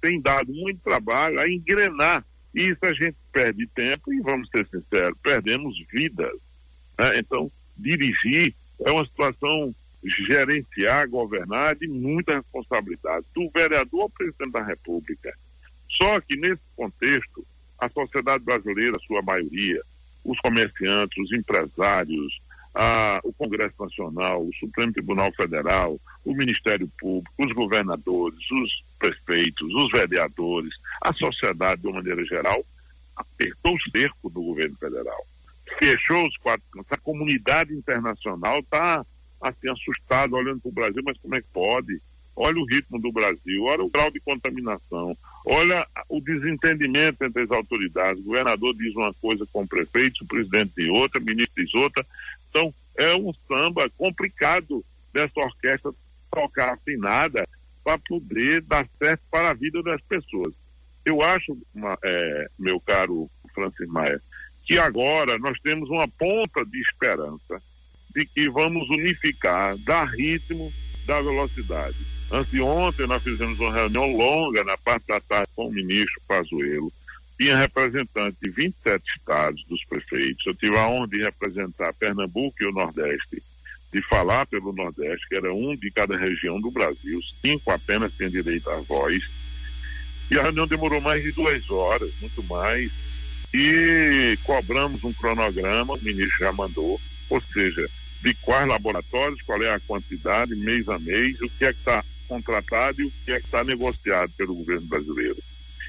tem 0.00 0.20
dado 0.20 0.52
muito 0.52 0.80
trabalho 0.82 1.38
a 1.40 1.48
engrenar. 1.48 2.24
E 2.54 2.62
isso 2.62 2.78
a 2.82 2.92
gente 2.92 3.16
perde 3.32 3.66
tempo 3.68 4.12
e, 4.12 4.20
vamos 4.20 4.48
ser 4.50 4.66
sinceros, 4.66 5.18
perdemos 5.22 5.76
vidas. 5.92 6.32
Né? 6.98 7.18
Então, 7.18 7.50
dirigir 7.76 8.54
é 8.84 8.90
uma 8.90 9.04
situação 9.04 9.74
gerenciar, 10.04 11.08
governar 11.08 11.76
de 11.76 11.88
muita 11.88 12.36
responsabilidade, 12.36 13.26
do 13.34 13.50
vereador 13.50 14.02
ao 14.02 14.10
presidente 14.10 14.52
da 14.52 14.62
República. 14.62 15.36
Só 15.90 16.20
que 16.20 16.36
nesse 16.36 16.62
contexto, 16.76 17.46
a 17.78 17.88
sociedade 17.88 18.44
brasileira, 18.44 18.96
sua 19.06 19.22
maioria, 19.22 19.80
os 20.24 20.38
comerciantes, 20.40 21.18
os 21.18 21.36
empresários, 21.36 22.40
a, 22.74 23.20
o 23.24 23.32
Congresso 23.32 23.74
Nacional, 23.78 24.42
o 24.42 24.54
Supremo 24.54 24.92
Tribunal 24.92 25.32
Federal, 25.34 25.98
o 26.24 26.34
Ministério 26.34 26.90
Público, 26.98 27.32
os 27.38 27.52
governadores, 27.52 28.38
os 28.50 28.87
prefeitos, 28.98 29.72
os 29.74 29.90
vereadores, 29.90 30.74
a 31.00 31.12
sociedade 31.12 31.82
de 31.82 31.88
uma 31.88 31.96
maneira 31.96 32.24
geral, 32.24 32.64
apertou 33.16 33.74
o 33.74 33.90
cerco 33.90 34.30
do 34.30 34.42
governo 34.42 34.76
federal. 34.76 35.26
Fechou 35.78 36.26
os 36.26 36.36
quatro 36.38 36.64
cantos. 36.72 36.92
A 36.92 36.96
comunidade 36.96 37.72
internacional 37.74 38.60
está 38.60 39.04
assim, 39.40 39.70
assustada 39.70 40.34
olhando 40.34 40.60
para 40.60 40.68
o 40.68 40.72
Brasil, 40.72 41.02
mas 41.04 41.18
como 41.18 41.34
é 41.34 41.40
que 41.40 41.46
pode? 41.52 42.00
Olha 42.34 42.58
o 42.58 42.64
ritmo 42.64 43.00
do 43.00 43.10
Brasil, 43.10 43.64
olha 43.64 43.82
o 43.82 43.90
grau 43.90 44.10
de 44.10 44.20
contaminação, 44.20 45.16
olha 45.44 45.86
o 46.08 46.20
desentendimento 46.20 47.24
entre 47.24 47.42
as 47.42 47.50
autoridades. 47.50 48.20
O 48.20 48.26
governador 48.26 48.74
diz 48.76 48.94
uma 48.94 49.12
coisa 49.14 49.46
com 49.52 49.62
o 49.62 49.68
prefeito, 49.68 50.22
o 50.22 50.26
presidente 50.26 50.72
diz 50.76 50.88
outra, 50.88 51.20
o 51.20 51.24
ministro 51.24 51.64
diz 51.64 51.74
outra. 51.74 52.06
Então, 52.48 52.72
é 52.96 53.14
um 53.16 53.32
samba 53.46 53.90
complicado 53.96 54.84
dessa 55.12 55.40
orquestra 55.40 55.92
tocar 56.30 56.74
afinada 56.74 57.44
para 57.88 57.98
poder 58.00 58.60
dar 58.60 58.86
certo 58.98 59.22
para 59.30 59.48
a 59.48 59.54
vida 59.54 59.82
das 59.82 59.98
pessoas. 60.02 60.52
Eu 61.06 61.22
acho, 61.22 61.56
uma, 61.74 61.96
é, 62.04 62.46
meu 62.58 62.78
caro 62.78 63.30
Francis 63.54 63.88
Maia, 63.88 64.20
que 64.66 64.78
agora 64.78 65.38
nós 65.38 65.58
temos 65.60 65.88
uma 65.88 66.06
ponta 66.06 66.66
de 66.66 66.78
esperança 66.82 67.62
de 68.14 68.26
que 68.26 68.46
vamos 68.50 68.90
unificar, 68.90 69.74
dar 69.78 70.04
ritmo, 70.04 70.70
dar 71.06 71.22
velocidade. 71.22 71.96
Antes 72.30 72.50
de 72.50 72.60
ontem 72.60 73.06
nós 73.06 73.22
fizemos 73.22 73.58
uma 73.58 73.72
reunião 73.72 74.14
longa 74.14 74.62
na 74.64 74.76
parte 74.76 75.06
da 75.06 75.18
tarde 75.20 75.48
com 75.56 75.68
o 75.68 75.72
ministro 75.72 76.20
Pazuello, 76.28 76.92
tinha 77.38 77.56
representantes 77.56 78.38
de 78.38 78.50
27 78.50 79.02
estados 79.16 79.64
dos 79.64 79.82
prefeitos. 79.86 80.44
Eu 80.44 80.54
tive 80.54 80.76
a 80.76 80.86
honra 80.86 81.08
de 81.08 81.22
representar 81.22 81.94
Pernambuco 81.94 82.54
e 82.60 82.66
o 82.66 82.72
Nordeste 82.72 83.42
de 83.92 84.02
falar 84.02 84.46
pelo 84.46 84.72
Nordeste, 84.72 85.26
que 85.28 85.36
era 85.36 85.52
um 85.52 85.74
de 85.74 85.90
cada 85.90 86.16
região 86.16 86.60
do 86.60 86.70
Brasil, 86.70 87.20
cinco 87.40 87.70
apenas 87.70 88.12
têm 88.12 88.28
direito 88.28 88.68
à 88.70 88.76
voz. 88.76 89.22
E 90.30 90.38
a 90.38 90.42
reunião 90.42 90.66
demorou 90.66 91.00
mais 91.00 91.22
de 91.22 91.32
duas 91.32 91.70
horas, 91.70 92.12
muito 92.20 92.42
mais. 92.44 92.90
E 93.52 94.38
cobramos 94.44 95.02
um 95.04 95.12
cronograma, 95.12 95.94
o 95.94 96.02
ministro 96.02 96.38
já 96.38 96.52
mandou, 96.52 97.00
ou 97.30 97.40
seja, 97.40 97.88
de 98.22 98.34
quais 98.34 98.68
laboratórios, 98.68 99.40
qual 99.42 99.62
é 99.62 99.72
a 99.72 99.80
quantidade, 99.80 100.54
mês 100.54 100.88
a 100.88 100.98
mês, 100.98 101.40
o 101.40 101.48
que 101.48 101.64
é 101.64 101.72
que 101.72 101.78
está 101.78 102.04
contratado 102.26 103.00
e 103.00 103.06
o 103.06 103.12
que 103.24 103.32
é 103.32 103.40
que 103.40 103.46
está 103.46 103.64
negociado 103.64 104.30
pelo 104.36 104.54
governo 104.54 104.86
brasileiro. 104.86 105.38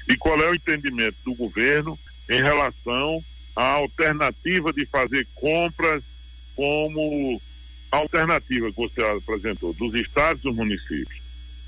E 0.08 0.16
qual 0.16 0.40
é 0.42 0.48
o 0.48 0.54
entendimento 0.54 1.16
do 1.22 1.34
governo 1.34 1.98
em 2.30 2.40
relação 2.40 3.22
à 3.54 3.64
alternativa 3.72 4.72
de 4.72 4.86
fazer 4.86 5.26
compras 5.34 6.02
como 6.56 7.40
alternativa 7.90 8.70
que 8.70 8.76
você 8.76 9.02
apresentou 9.02 9.72
dos 9.74 9.94
estados 9.94 10.40
e 10.40 10.44
dos 10.44 10.56
municípios. 10.56 11.20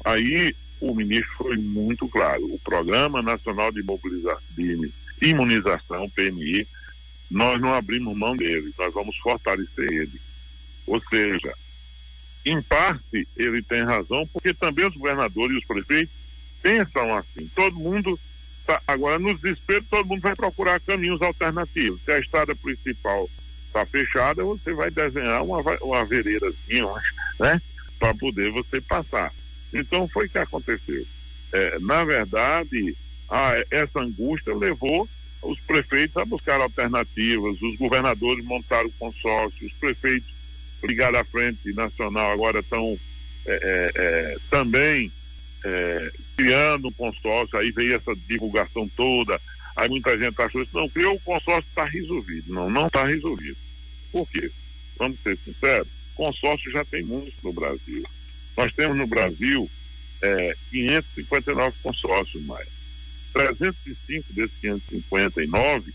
Aí 0.04 0.54
o 0.80 0.94
ministro 0.94 1.32
foi 1.36 1.56
muito 1.56 2.08
claro. 2.08 2.44
O 2.44 2.58
Programa 2.58 3.22
Nacional 3.22 3.70
de, 3.72 3.82
de 4.56 4.92
Imunização, 5.20 6.08
PNI, 6.10 6.66
nós 7.30 7.60
não 7.60 7.72
abrimos 7.72 8.16
mão 8.16 8.36
dele, 8.36 8.72
nós 8.78 8.92
vamos 8.92 9.16
fortalecer 9.18 9.90
ele. 9.90 10.20
Ou 10.86 11.00
seja, 11.08 11.54
em 12.44 12.60
parte 12.60 13.26
ele 13.36 13.62
tem 13.62 13.84
razão, 13.84 14.26
porque 14.26 14.52
também 14.52 14.86
os 14.86 14.96
governadores 14.96 15.54
e 15.54 15.58
os 15.58 15.64
prefeitos 15.64 16.14
pensam 16.60 17.16
assim. 17.16 17.48
Todo 17.54 17.76
mundo 17.76 18.18
tá, 18.66 18.82
agora 18.86 19.18
no 19.18 19.34
desespero, 19.34 19.84
todo 19.88 20.08
mundo 20.08 20.20
vai 20.20 20.34
procurar 20.34 20.80
caminhos 20.80 21.22
alternativos. 21.22 22.00
Se 22.04 22.12
a 22.12 22.18
estrada 22.18 22.54
principal 22.56 23.28
está 23.72 23.86
fechada, 23.86 24.44
você 24.44 24.74
vai 24.74 24.90
desenhar 24.90 25.42
uma, 25.42 25.60
uma 25.80 26.04
vereirazinha, 26.04 26.86
né? 27.40 27.60
Para 27.98 28.14
poder 28.14 28.50
você 28.50 28.80
passar. 28.80 29.32
Então 29.72 30.06
foi 30.06 30.26
o 30.26 30.28
que 30.28 30.38
aconteceu. 30.38 31.04
É, 31.52 31.78
na 31.80 32.04
verdade, 32.04 32.96
a, 33.28 33.54
essa 33.70 34.00
angústia 34.00 34.54
levou 34.54 35.08
os 35.42 35.58
prefeitos 35.60 36.16
a 36.16 36.24
buscar 36.24 36.60
alternativas, 36.60 37.60
os 37.60 37.76
governadores 37.76 38.44
montaram 38.44 38.90
consórcio, 38.98 39.66
os 39.66 39.72
prefeitos 39.72 40.30
ligados 40.84 41.18
à 41.18 41.24
frente 41.24 41.72
nacional 41.72 42.30
agora 42.32 42.60
estão 42.60 42.98
é, 43.46 43.52
é, 43.52 43.90
é, 43.94 44.36
também 44.50 45.10
é, 45.64 46.10
criando 46.36 46.88
um 46.88 46.92
consórcio, 46.92 47.58
aí 47.58 47.70
veio 47.70 47.94
essa 47.94 48.14
divulgação 48.28 48.88
toda, 48.96 49.40
Aí 49.74 49.88
muita 49.88 50.18
gente 50.18 50.40
achou 50.40 50.62
isso, 50.62 50.76
não, 50.76 50.88
criou 50.88 51.14
o 51.14 51.20
consórcio, 51.20 51.68
está 51.68 51.84
resolvido. 51.84 52.52
Não, 52.52 52.70
não 52.70 52.86
está 52.86 53.06
resolvido. 53.06 53.56
Por 54.10 54.28
quê? 54.28 54.50
Vamos 54.98 55.18
ser 55.20 55.36
sinceros, 55.38 55.88
consórcio 56.14 56.70
já 56.70 56.84
tem 56.84 57.02
muitos 57.02 57.34
no 57.42 57.52
Brasil. 57.52 58.04
Nós 58.56 58.72
temos 58.74 58.96
no 58.96 59.06
Brasil 59.06 59.70
é, 60.20 60.56
559 60.70 61.76
consórcios 61.82 62.42
mais. 62.44 62.68
305 63.32 64.32
desses 64.32 64.56
559 64.60 65.92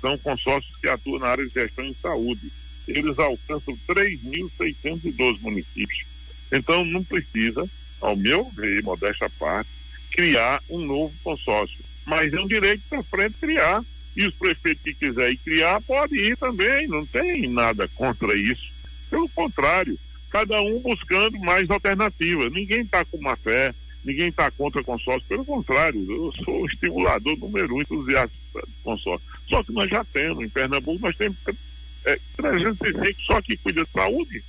são 0.00 0.16
consórcios 0.18 0.76
que 0.76 0.88
atuam 0.88 1.18
na 1.18 1.26
área 1.26 1.46
de 1.46 1.52
gestão 1.52 1.84
em 1.84 1.94
saúde. 2.00 2.52
Eles 2.86 3.18
alcançam 3.18 3.76
3.612 3.88 5.40
municípios. 5.40 6.06
Então 6.52 6.84
não 6.84 7.02
precisa, 7.02 7.68
ao 8.00 8.16
meu 8.16 8.48
ver, 8.50 8.82
modesta 8.82 9.28
parte, 9.30 9.68
criar 10.10 10.62
um 10.70 10.78
novo 10.78 11.14
consórcio 11.22 11.78
mas 12.08 12.32
é 12.32 12.40
um 12.40 12.46
direito 12.46 12.82
para 12.88 13.02
frente 13.02 13.34
criar. 13.40 13.84
E 14.16 14.26
os 14.26 14.34
prefeitos 14.34 14.82
que 14.82 14.94
quiserem 14.94 15.36
criar, 15.36 15.80
podem 15.82 16.18
ir 16.18 16.36
também, 16.36 16.88
não 16.88 17.06
tem 17.06 17.48
nada 17.48 17.86
contra 17.94 18.36
isso. 18.36 18.72
Pelo 19.08 19.28
contrário, 19.28 19.96
cada 20.28 20.60
um 20.60 20.80
buscando 20.80 21.38
mais 21.38 21.70
alternativas. 21.70 22.52
Ninguém 22.52 22.80
está 22.80 23.04
com 23.04 23.18
má 23.18 23.36
fé, 23.36 23.72
ninguém 24.04 24.28
está 24.28 24.50
contra 24.50 24.82
consórcio, 24.82 25.28
pelo 25.28 25.44
contrário, 25.44 26.04
eu 26.10 26.32
sou 26.44 26.62
o 26.62 26.66
estimulador 26.66 27.38
número 27.38 27.76
um 27.76 27.80
entusiasta 27.80 28.34
de 28.54 28.72
consórcio. 28.82 29.28
Só 29.48 29.62
que 29.62 29.72
nós 29.72 29.88
já 29.88 30.04
temos, 30.04 30.42
em 30.42 30.48
Pernambuco, 30.48 31.00
nós 31.00 31.16
temos 31.16 31.36
é, 32.04 32.18
305 32.36 33.22
só 33.22 33.40
que 33.40 33.56
cuida 33.56 33.84
de 33.84 33.90
saúde. 33.92 34.42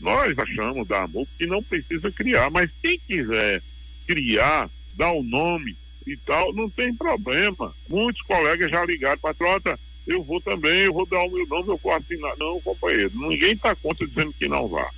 Nós 0.00 0.38
achamos 0.38 0.86
da 0.86 1.04
AMUC 1.04 1.30
que 1.38 1.46
não 1.46 1.62
precisa 1.62 2.10
criar, 2.10 2.50
mas 2.50 2.70
quem 2.82 2.98
quiser 2.98 3.62
criar, 4.06 4.68
dar 4.94 5.12
o 5.12 5.20
um 5.20 5.22
nome 5.22 5.76
e 6.06 6.16
tal, 6.18 6.52
não 6.52 6.68
tem 6.68 6.94
problema. 6.94 7.74
Muitos 7.88 8.22
colegas 8.22 8.70
já 8.70 8.84
ligaram, 8.84 9.18
patrota, 9.18 9.78
eu 10.06 10.22
vou 10.22 10.40
também, 10.40 10.80
eu 10.80 10.92
vou 10.92 11.06
dar 11.06 11.22
o 11.22 11.30
meu 11.30 11.46
nome, 11.46 11.68
eu 11.68 11.80
vou 11.82 11.92
assinar. 11.92 12.36
Não, 12.36 12.60
companheiro, 12.60 13.10
ninguém 13.14 13.52
está 13.52 13.74
contra 13.74 14.06
dizendo 14.06 14.32
que 14.32 14.48
não 14.48 14.68
vá. 14.68 14.88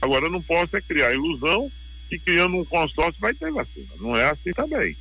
Agora, 0.00 0.28
não 0.28 0.42
posso 0.42 0.76
é 0.76 0.80
criar 0.80 1.14
ilusão 1.14 1.70
que 2.08 2.18
criando 2.18 2.56
um 2.56 2.64
consórcio 2.64 3.20
vai 3.20 3.34
ter 3.34 3.50
vacina. 3.50 3.88
Não 4.00 4.16
é 4.16 4.30
assim 4.30 4.52
também. 4.52 4.96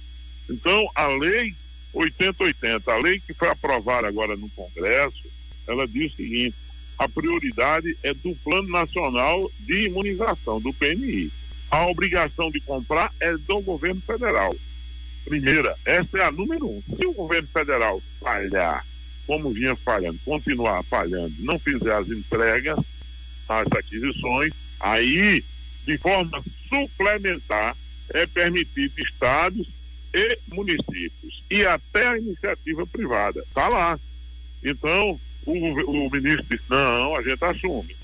Então, 0.50 0.90
a 0.94 1.08
lei 1.08 1.54
8080, 1.94 2.92
a 2.92 2.98
lei 2.98 3.20
que 3.20 3.34
foi 3.34 3.48
aprovada 3.48 4.08
agora 4.08 4.36
no 4.36 4.50
Congresso, 4.50 5.24
ela 5.68 5.88
diz 5.88 6.14
o 6.14 6.16
seguinte: 6.16 6.56
a 6.98 7.10
prioridade 7.10 7.98
é 8.04 8.14
do 8.14 8.36
Plano 8.44 8.70
Nacional 8.70 9.52
de 9.60 9.86
Imunização, 9.86 10.62
do 10.62 10.74
PNI. 10.74 11.32
A 11.70 11.88
obrigação 11.88 12.52
de 12.52 12.60
comprar 12.62 13.12
é 13.20 13.36
do 13.38 13.60
governo 13.62 14.02
federal. 14.02 14.56
Primeira, 15.26 15.76
essa 15.84 16.20
é 16.20 16.24
a 16.24 16.32
número 16.32 16.68
um. 16.68 16.84
Se 16.96 17.06
o 17.06 17.14
governo 17.14 17.48
federal 17.48 18.02
falhar, 18.22 18.86
como 19.26 19.52
vinha 19.52 19.76
falhando, 19.76 20.20
continuar 20.24 20.84
falhando, 20.84 21.34
não 21.40 21.58
fizer 21.58 21.94
as 21.94 22.08
entregas, 22.10 22.78
as 23.50 23.68
aquisições, 23.72 24.54
aí, 24.80 25.44
de 25.84 25.98
forma 25.98 26.44
suplementar, 26.70 27.76
é 28.10 28.28
permitido 28.28 28.94
estados 29.00 29.68
e 30.14 30.40
municípios 30.48 31.44
e 31.50 31.66
até 31.66 32.08
a 32.08 32.18
iniciativa 32.18 32.86
privada. 32.86 33.42
Está 33.42 33.68
lá. 33.68 34.00
Então, 34.64 35.20
o, 35.46 35.54
o 35.54 36.10
ministro 36.12 36.46
disse: 36.50 36.64
não, 36.70 37.16
a 37.16 37.22
gente 37.24 37.44
assume. 37.44 37.96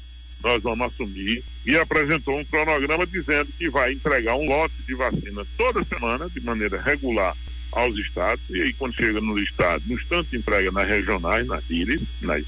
Nós 0.43 0.61
vamos 0.63 0.87
assumir 0.87 1.43
e 1.65 1.77
apresentou 1.77 2.39
um 2.39 2.45
cronograma 2.45 3.05
dizendo 3.05 3.51
que 3.57 3.69
vai 3.69 3.93
entregar 3.93 4.35
um 4.35 4.47
lote 4.47 4.75
de 4.87 4.95
vacina 4.95 5.45
toda 5.57 5.83
semana, 5.83 6.29
de 6.29 6.41
maneira 6.41 6.81
regular, 6.81 7.35
aos 7.71 7.95
estados. 7.97 8.43
E 8.49 8.61
aí, 8.61 8.73
quando 8.73 8.95
chega 8.95 9.21
no 9.21 9.37
estado, 9.39 9.83
no 9.87 9.93
instante 9.93 10.35
entrega 10.35 10.71
nas 10.71 10.87
regionais, 10.87 11.47
nas 11.47 11.69
ilhas, 11.69 12.01
nas, 12.21 12.43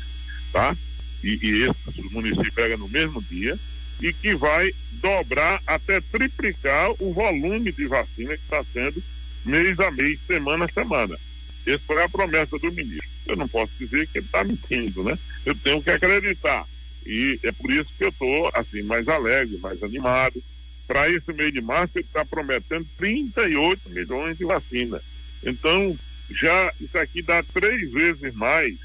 tá? 0.52 0.76
E, 1.24 1.40
e 1.42 1.64
esse 1.64 2.02
município 2.12 2.52
pega 2.54 2.76
no 2.76 2.90
mesmo 2.90 3.22
dia 3.22 3.58
e 4.02 4.12
que 4.12 4.36
vai 4.36 4.74
dobrar 4.94 5.62
até 5.66 6.02
triplicar 6.02 6.92
o 7.00 7.14
volume 7.14 7.72
de 7.72 7.86
vacina 7.86 8.36
que 8.36 8.44
está 8.44 8.64
sendo 8.74 9.02
mês 9.46 9.80
a 9.80 9.92
mês, 9.92 10.20
semana 10.28 10.66
a 10.66 10.72
semana. 10.72 11.18
Essa 11.66 11.84
foi 11.86 12.04
a 12.04 12.10
promessa 12.10 12.58
do 12.58 12.72
ministro. 12.72 13.08
Eu 13.26 13.38
não 13.38 13.48
posso 13.48 13.72
dizer 13.80 14.08
que 14.08 14.18
ele 14.18 14.26
está 14.26 14.44
mentindo, 14.44 15.04
né? 15.04 15.18
Eu 15.46 15.56
tenho 15.56 15.82
que 15.82 15.90
acreditar. 15.90 16.66
E 17.06 17.40
é 17.44 17.52
por 17.52 17.72
isso 17.72 17.90
que 17.98 18.04
eu 18.04 18.10
estou 18.10 18.50
assim, 18.54 18.82
mais 18.84 19.08
alegre, 19.08 19.58
mais 19.58 19.82
animado. 19.84 20.42
Para 20.88 21.10
esse 21.10 21.32
mês 21.34 21.54
de 21.54 21.62
março, 21.62 21.98
ele 21.98 22.06
está 22.06 22.26
prometendo 22.26 22.86
38 22.98 23.90
milhões 23.90 24.38
de 24.38 24.46
vacinas. 24.46 25.02
Então, 25.44 25.98
já 26.30 26.74
isso 26.80 26.98
aqui 26.98 27.22
dá 27.22 27.44
três 27.44 27.92
vezes 27.92 28.34
mais, 28.34 28.76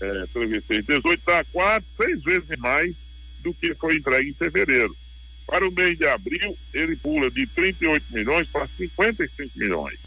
é, 0.00 0.26
3 0.32 0.84
18, 0.84 1.22
dá 1.24 1.44
quatro, 1.44 1.88
seis 1.96 2.22
vezes 2.22 2.56
mais 2.58 2.94
do 3.40 3.54
que 3.54 3.74
foi 3.74 3.96
entregue 3.96 4.30
em 4.30 4.34
fevereiro. 4.34 4.96
Para 5.46 5.66
o 5.66 5.72
mês 5.72 5.96
de 5.96 6.06
abril, 6.06 6.56
ele 6.74 6.94
pula 6.96 7.30
de 7.30 7.46
38 7.46 8.06
milhões 8.10 8.46
para 8.48 8.66
55 8.66 9.58
milhões. 9.58 9.98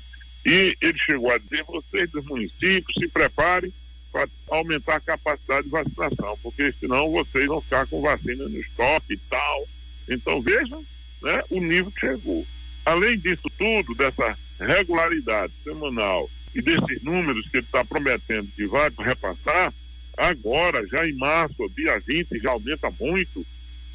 E 0.45 0.75
ele 0.79 0.97
chegou 0.99 1.31
a 1.31 1.37
dizer: 1.37 1.63
vocês 1.63 2.09
dos 2.09 2.25
municípios 2.25 2.93
se 2.99 3.07
preparem 3.07 3.73
para 4.11 4.27
aumentar 4.49 4.95
a 4.95 5.01
capacidade 5.01 5.63
de 5.63 5.69
vacinação, 5.69 6.37
porque 6.43 6.73
senão 6.79 7.09
vocês 7.11 7.47
vão 7.47 7.61
ficar 7.61 7.87
com 7.87 8.01
vacina 8.01 8.47
no 8.47 8.59
estoque 8.59 9.13
e 9.13 9.17
tal. 9.17 9.67
Então 10.09 10.41
vejam 10.41 10.83
né, 11.21 11.43
o 11.49 11.59
nível 11.59 11.91
que 11.91 12.01
chegou. 12.01 12.45
Além 12.85 13.17
disso 13.17 13.49
tudo, 13.57 13.95
dessa 13.95 14.37
regularidade 14.59 15.53
semanal 15.63 16.29
e 16.53 16.61
desses 16.61 17.01
números 17.03 17.47
que 17.49 17.57
ele 17.57 17.65
está 17.65 17.85
prometendo 17.85 18.49
que 18.55 18.65
vai 18.67 18.91
repassar, 18.97 19.73
agora, 20.17 20.85
já 20.87 21.07
em 21.07 21.13
março, 21.13 21.69
dia 21.75 21.99
20, 21.99 22.39
já 22.39 22.51
aumenta 22.51 22.91
muito, 22.99 23.45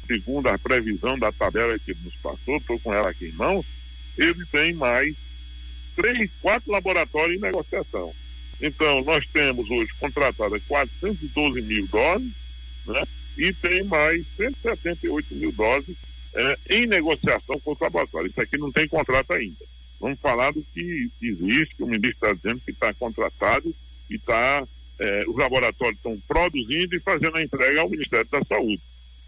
segundo 0.07 0.47
a 0.47 0.57
previsão 0.57 1.19
da 1.19 1.31
tabela 1.31 1.77
que 1.77 1.95
nos 2.03 2.15
passou, 2.15 2.57
estou 2.57 2.79
com 2.79 2.93
ela 2.93 3.09
aqui 3.09 3.27
em 3.27 3.33
mãos, 3.33 3.65
ele 4.17 4.45
tem 4.47 4.73
mais 4.73 5.15
três, 5.95 6.29
quatro 6.41 6.71
laboratórios 6.71 7.37
em 7.37 7.41
negociação. 7.41 8.13
Então, 8.61 9.03
nós 9.03 9.25
temos 9.27 9.69
hoje 9.69 9.91
contratadas 9.99 10.61
412 10.67 11.61
mil 11.61 11.87
doses, 11.87 12.31
né? 12.85 13.03
E 13.37 13.53
tem 13.53 13.83
mais 13.83 14.25
178 14.35 15.35
mil 15.35 15.51
doses 15.51 15.95
é, 16.33 16.57
em 16.69 16.87
negociação 16.87 17.59
com 17.59 17.71
os 17.71 17.79
laboratórios. 17.79 18.31
Isso 18.31 18.41
aqui 18.41 18.57
não 18.57 18.71
tem 18.71 18.87
contrato 18.87 19.31
ainda. 19.31 19.65
Vamos 19.99 20.19
falar 20.19 20.51
do 20.51 20.63
que 20.73 21.09
existe, 21.21 21.75
que 21.75 21.83
o 21.83 21.87
ministro 21.87 22.11
está 22.11 22.33
dizendo 22.33 22.61
que 22.63 22.71
está 22.71 22.93
contratado 22.93 23.73
e 24.09 24.15
está, 24.15 24.63
é, 24.99 25.23
os 25.27 25.35
laboratórios 25.35 25.97
estão 25.97 26.19
produzindo 26.27 26.95
e 26.95 26.99
fazendo 26.99 27.37
a 27.37 27.43
entrega 27.43 27.81
ao 27.81 27.89
Ministério 27.89 28.27
da 28.31 28.43
Saúde. 28.43 28.81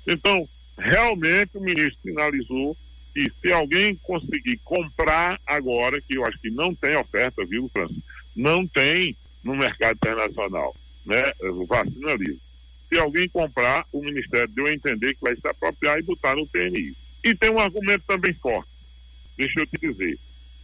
Então, 0.08 0.48
realmente 0.78 1.58
o 1.58 1.62
ministro 1.62 2.00
finalizou 2.04 2.78
que 3.13 3.32
se 3.42 3.52
alguém 3.52 3.96
conseguir 3.96 4.58
comprar 4.63 5.39
agora, 5.46 6.02
que 6.02 6.15
eu 6.15 6.26
acho 6.26 6.39
que 6.39 6.50
não 6.50 6.74
tem 6.74 6.96
oferta, 6.96 7.46
viu, 7.46 7.70
França? 7.70 7.96
Não 8.39 8.65
tem 8.65 9.17
no 9.43 9.54
mercado 9.54 9.97
internacional, 9.97 10.73
né? 11.06 11.34
Vacina 11.67 12.13
livre. 12.13 12.39
Se 12.88 12.97
alguém 12.97 13.28
comprar, 13.28 13.86
o 13.91 14.02
Ministério 14.02 14.47
deu 14.47 14.67
a 14.67 14.73
entender 14.73 15.13
que 15.13 15.21
vai 15.21 15.36
se 15.36 15.45
apropriar 15.45 15.99
e 15.99 16.04
botar 16.04 16.38
no 16.38 16.47
PNI. 16.47 16.95
E 17.21 17.36
tem 17.36 17.49
um 17.49 17.60
argumento 17.60 18.06
também 18.08 18.34
forte. 18.34 18.69
Deixa 19.38 19.60
eu 19.60 19.67
te 19.67 19.78
dizer. 19.78 20.17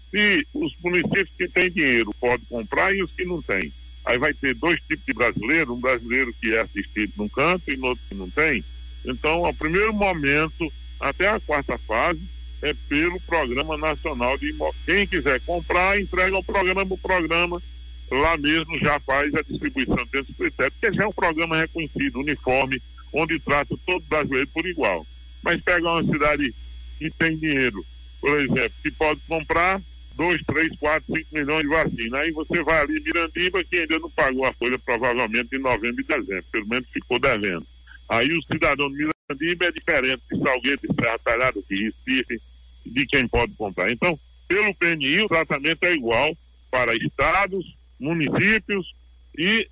Se 0.10 0.48
os 0.54 0.74
municípios 0.82 1.30
que 1.38 1.50
têm 1.50 1.70
dinheiro 1.70 2.16
podem 2.18 2.46
comprar 2.46 2.96
e 2.96 3.04
os 3.04 3.12
que 3.12 3.26
não 3.26 3.42
têm. 3.42 3.74
Aí 4.06 4.18
vai 4.18 4.34
ter 4.34 4.56
dois 4.56 4.80
tipos 4.88 5.06
de 5.06 5.14
brasileiro, 5.14 5.74
um 5.74 5.82
brasileiro 5.82 6.34
que 6.40 6.56
é 6.56 6.62
assistido 6.62 7.12
num 7.18 7.28
canto 7.28 7.70
e 7.70 7.76
no 7.76 7.88
outro 7.88 8.06
que 8.08 8.16
não 8.16 8.30
tem. 8.30 8.64
Então, 9.04 9.46
ao 9.46 9.54
primeiro 9.54 9.94
momento, 9.94 10.72
até 10.98 11.28
a 11.28 11.42
quarta 11.42 11.78
fase, 11.80 12.22
é 12.66 12.74
pelo 12.90 13.20
Programa 13.22 13.78
Nacional 13.78 14.38
de 14.40 14.50
Imóveis. 14.50 14.84
Quem 14.86 15.06
quiser 15.06 15.40
comprar, 15.42 16.00
entrega 16.00 16.36
o 16.36 16.44
programa, 16.44 16.82
o 16.90 16.98
programa 16.98 17.62
lá 18.10 18.38
mesmo 18.38 18.80
já 18.80 19.00
faz 19.00 19.34
a 19.36 19.44
distribuição 19.44 20.04
desses 20.12 20.36
critérios, 20.36 20.74
porque 20.80 20.96
já 20.96 21.04
é 21.04 21.08
um 21.08 21.14
programa 21.14 21.58
reconhecido, 21.58 22.20
uniforme, 22.20 22.82
onde 23.14 23.40
trata 23.40 23.76
todo 23.86 24.04
brasileiro 24.06 24.48
por 24.48 24.66
igual. 24.66 25.06
Mas 25.44 25.62
pega 25.62 25.88
uma 25.88 26.04
cidade 26.04 26.54
que 26.98 27.12
tem 27.12 27.38
dinheiro, 27.38 27.86
por 28.20 28.40
exemplo, 28.40 28.74
que 28.82 28.90
pode 28.92 29.22
comprar 29.28 29.80
2, 30.16 30.42
3, 30.44 30.76
4, 30.80 31.16
5 31.16 31.28
milhões 31.32 31.64
de 31.64 31.70
vacinas. 31.70 32.20
Aí 32.20 32.32
você 32.32 32.64
vai 32.64 32.82
ali, 32.82 33.00
Mirandiba, 33.00 33.64
que 33.64 33.78
ainda 33.78 34.00
não 34.00 34.10
pagou 34.10 34.46
a 34.46 34.54
folha, 34.54 34.80
provavelmente 34.80 35.56
em 35.56 35.60
novembro 35.60 36.02
e 36.02 36.04
dezembro, 36.04 36.46
pelo 36.52 36.68
menos 36.68 36.90
ficou 36.90 37.20
devendo. 37.20 37.66
Aí 38.10 38.32
o 38.32 38.42
cidadão 38.44 38.90
de 38.90 39.08
Mirandiba 39.30 39.66
é 39.66 39.72
diferente 39.72 40.24
de 40.32 40.40
Salgueiro, 40.40 40.82
de 40.82 40.96
Serra 40.96 41.20
Talhada, 41.20 41.62
de 41.70 41.84
Recife, 41.84 42.42
de 42.86 43.06
quem 43.06 43.28
pode 43.28 43.54
comprar. 43.56 43.92
Então, 43.92 44.20
pelo 44.48 44.74
PNI, 44.76 45.22
o 45.22 45.28
tratamento 45.28 45.84
é 45.84 45.94
igual 45.94 46.36
para 46.70 46.96
estados, 46.96 47.66
municípios 48.00 48.94
e 49.38 49.68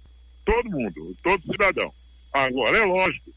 todo 0.46 0.70
mundo, 0.70 1.16
todo 1.22 1.52
cidadão. 1.52 1.94
Agora, 2.32 2.78
é 2.78 2.86
lógico, 2.86 3.32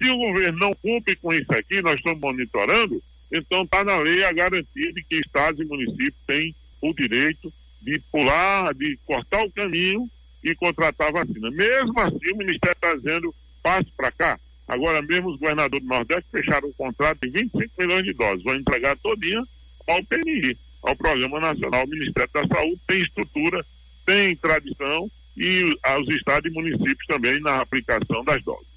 se 0.00 0.08
o 0.08 0.16
governo 0.16 0.58
não 0.58 0.74
cumpre 0.74 1.14
com 1.16 1.32
isso 1.32 1.52
aqui, 1.52 1.80
nós 1.82 1.96
estamos 1.96 2.20
monitorando, 2.20 3.02
então 3.30 3.62
está 3.62 3.84
na 3.84 3.98
lei 3.98 4.24
a 4.24 4.32
garantia 4.32 4.92
de 4.92 5.04
que 5.04 5.16
estados 5.16 5.60
e 5.60 5.64
municípios 5.64 6.14
têm 6.26 6.54
o 6.80 6.92
direito 6.94 7.52
de 7.80 7.98
pular, 8.10 8.74
de 8.74 8.98
cortar 9.06 9.44
o 9.44 9.52
caminho 9.52 10.08
e 10.42 10.54
contratar 10.54 11.12
vacina. 11.12 11.50
Mesmo 11.50 11.98
assim, 12.00 12.32
o 12.32 12.36
Ministério 12.36 12.72
está 12.72 12.94
dizendo, 12.94 13.34
passe 13.62 13.90
para 13.96 14.10
cá. 14.10 14.40
Agora 14.70 15.02
mesmo 15.02 15.30
os 15.30 15.38
governadores 15.40 15.84
do 15.84 15.88
Nordeste 15.88 16.26
fecharam 16.30 16.68
um 16.68 16.72
contrato 16.72 17.18
de 17.22 17.30
25 17.30 17.72
milhões 17.76 18.04
de 18.04 18.12
doses, 18.12 18.44
vão 18.44 18.54
entregar 18.54 18.96
todinha 18.98 19.42
ao 19.88 20.04
PNI, 20.04 20.56
ao 20.84 20.94
Programa 20.94 21.40
Nacional. 21.40 21.84
O 21.84 21.88
Ministério 21.90 22.30
da 22.32 22.46
Saúde 22.46 22.80
tem 22.86 23.02
estrutura, 23.02 23.66
tem 24.06 24.36
tradição 24.36 25.10
e 25.36 25.76
aos 25.82 26.06
estados 26.08 26.48
e 26.48 26.54
municípios 26.54 27.04
também 27.08 27.40
na 27.40 27.60
aplicação 27.60 28.24
das 28.24 28.40
doses. 28.44 28.70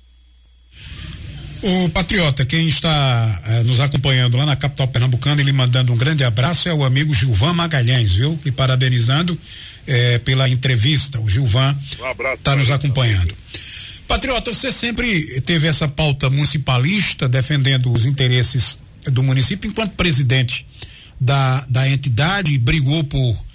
O 1.61 1.89
Patriota, 1.89 2.43
quem 2.43 2.67
está 2.67 3.41
eh, 3.45 3.63
nos 3.63 3.79
acompanhando 3.79 4.35
lá 4.35 4.47
na 4.47 4.55
capital 4.55 4.87
pernambucana, 4.87 5.41
ele 5.41 5.53
mandando 5.53 5.93
um 5.93 5.97
grande 5.97 6.23
abraço 6.23 6.67
é 6.67 6.73
o 6.73 6.83
amigo 6.83 7.13
Gilvan 7.13 7.53
Magalhães, 7.53 8.15
viu? 8.15 8.37
E 8.43 8.51
parabenizando 8.51 9.39
eh, 9.85 10.17
pela 10.17 10.49
entrevista. 10.49 11.21
O 11.21 11.29
Gilvan 11.29 11.77
está 12.35 12.53
um 12.53 12.57
nos 12.57 12.71
acompanhando. 12.71 13.33
Patriota, 14.07 14.53
você 14.53 14.71
sempre 14.71 15.41
teve 15.41 15.67
essa 15.67 15.87
pauta 15.87 16.29
municipalista, 16.29 17.27
defendendo 17.27 17.91
os 17.91 18.05
interesses 18.05 18.77
do 19.05 19.23
município 19.23 19.69
enquanto 19.69 19.91
presidente 19.91 20.65
da, 21.19 21.65
da 21.69 21.89
entidade, 21.89 22.57
brigou 22.57 23.03
por 23.03 23.45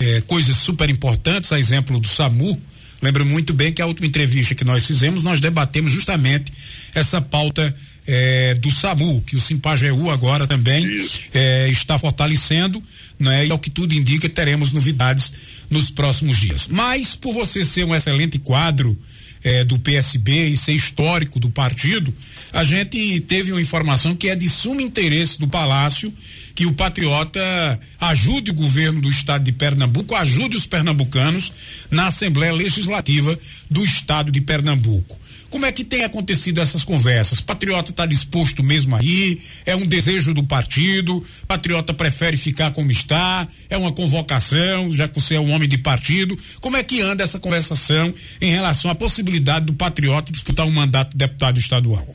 eh, 0.00 0.22
coisas 0.26 0.56
super 0.56 0.88
importantes, 0.88 1.52
a 1.52 1.58
exemplo 1.58 2.00
do 2.00 2.08
SAMU. 2.08 2.60
Lembro 3.00 3.24
muito 3.24 3.52
bem 3.52 3.72
que 3.72 3.80
a 3.80 3.86
última 3.86 4.06
entrevista 4.06 4.54
que 4.54 4.64
nós 4.64 4.84
fizemos, 4.84 5.22
nós 5.22 5.40
debatemos 5.40 5.92
justamente 5.92 6.52
essa 6.94 7.20
pauta 7.20 7.74
eh, 8.06 8.54
do 8.54 8.70
SAMU, 8.70 9.20
que 9.22 9.36
o 9.36 9.40
Simpageu 9.40 10.10
agora 10.10 10.46
também 10.46 10.84
eh, 11.32 11.68
está 11.70 11.98
fortalecendo, 11.98 12.82
né? 13.18 13.46
E 13.46 13.50
ao 13.50 13.58
que 13.58 13.70
tudo 13.70 13.94
indica, 13.94 14.28
teremos 14.28 14.72
novidades 14.72 15.32
nos 15.70 15.90
próximos 15.90 16.38
dias. 16.38 16.66
Mas, 16.66 17.14
por 17.14 17.32
você 17.32 17.64
ser 17.64 17.84
um 17.84 17.94
excelente 17.94 18.38
quadro 18.38 18.98
eh, 19.42 19.64
do 19.64 19.78
PSB 19.78 20.48
e 20.48 20.56
ser 20.56 20.72
histórico 20.72 21.38
do 21.38 21.50
partido, 21.50 22.14
a 22.52 22.64
gente 22.64 23.20
teve 23.20 23.52
uma 23.52 23.60
informação 23.60 24.14
que 24.14 24.28
é 24.28 24.36
de 24.36 24.48
sumo 24.48 24.80
interesse 24.80 25.38
do 25.38 25.48
Palácio 25.48 26.12
que 26.58 26.66
o 26.66 26.72
Patriota 26.72 27.78
ajude 28.00 28.50
o 28.50 28.54
governo 28.54 29.00
do 29.00 29.08
estado 29.08 29.44
de 29.44 29.52
Pernambuco, 29.52 30.16
ajude 30.16 30.56
os 30.56 30.66
pernambucanos 30.66 31.52
na 31.88 32.08
Assembleia 32.08 32.52
Legislativa 32.52 33.38
do 33.70 33.84
estado 33.84 34.32
de 34.32 34.40
Pernambuco. 34.40 35.16
Como 35.50 35.64
é 35.64 35.72
que 35.72 35.82
tem 35.82 36.04
acontecido 36.04 36.60
essas 36.60 36.84
conversas? 36.84 37.40
Patriota 37.40 37.90
está 37.90 38.04
disposto 38.04 38.62
mesmo 38.62 38.94
aí? 38.94 39.40
É 39.64 39.74
um 39.74 39.86
desejo 39.86 40.34
do 40.34 40.42
partido? 40.42 41.24
Patriota 41.46 41.94
prefere 41.94 42.36
ficar 42.36 42.70
como 42.72 42.90
está? 42.90 43.48
É 43.70 43.76
uma 43.76 43.90
convocação, 43.90 44.92
já 44.92 45.08
que 45.08 45.18
você 45.18 45.36
é 45.36 45.40
um 45.40 45.50
homem 45.50 45.68
de 45.68 45.78
partido? 45.78 46.38
Como 46.60 46.76
é 46.76 46.82
que 46.82 47.00
anda 47.00 47.22
essa 47.22 47.38
conversação 47.38 48.12
em 48.40 48.50
relação 48.50 48.90
à 48.90 48.94
possibilidade 48.94 49.37
do 49.40 49.72
Patriota 49.74 50.32
disputar 50.32 50.66
um 50.66 50.70
mandato 50.70 51.10
de 51.10 51.18
deputado 51.18 51.58
estadual? 51.58 52.06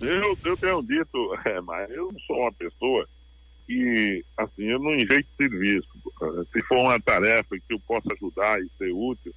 Eu, 0.00 0.38
eu 0.44 0.56
tenho 0.56 0.82
dito, 0.82 1.38
é, 1.44 1.60
mas 1.60 1.90
eu 1.90 2.12
não 2.12 2.20
sou 2.20 2.36
uma 2.40 2.52
pessoa 2.52 3.08
que, 3.66 4.24
assim, 4.36 4.64
eu 4.64 4.78
não 4.78 4.94
enjeito 4.94 5.28
serviço. 5.36 5.88
Se 6.52 6.62
for 6.62 6.78
uma 6.78 6.98
tarefa 7.00 7.56
que 7.56 7.74
eu 7.74 7.80
possa 7.80 8.08
ajudar 8.14 8.60
e 8.60 8.68
ser 8.78 8.92
útil, 8.92 9.34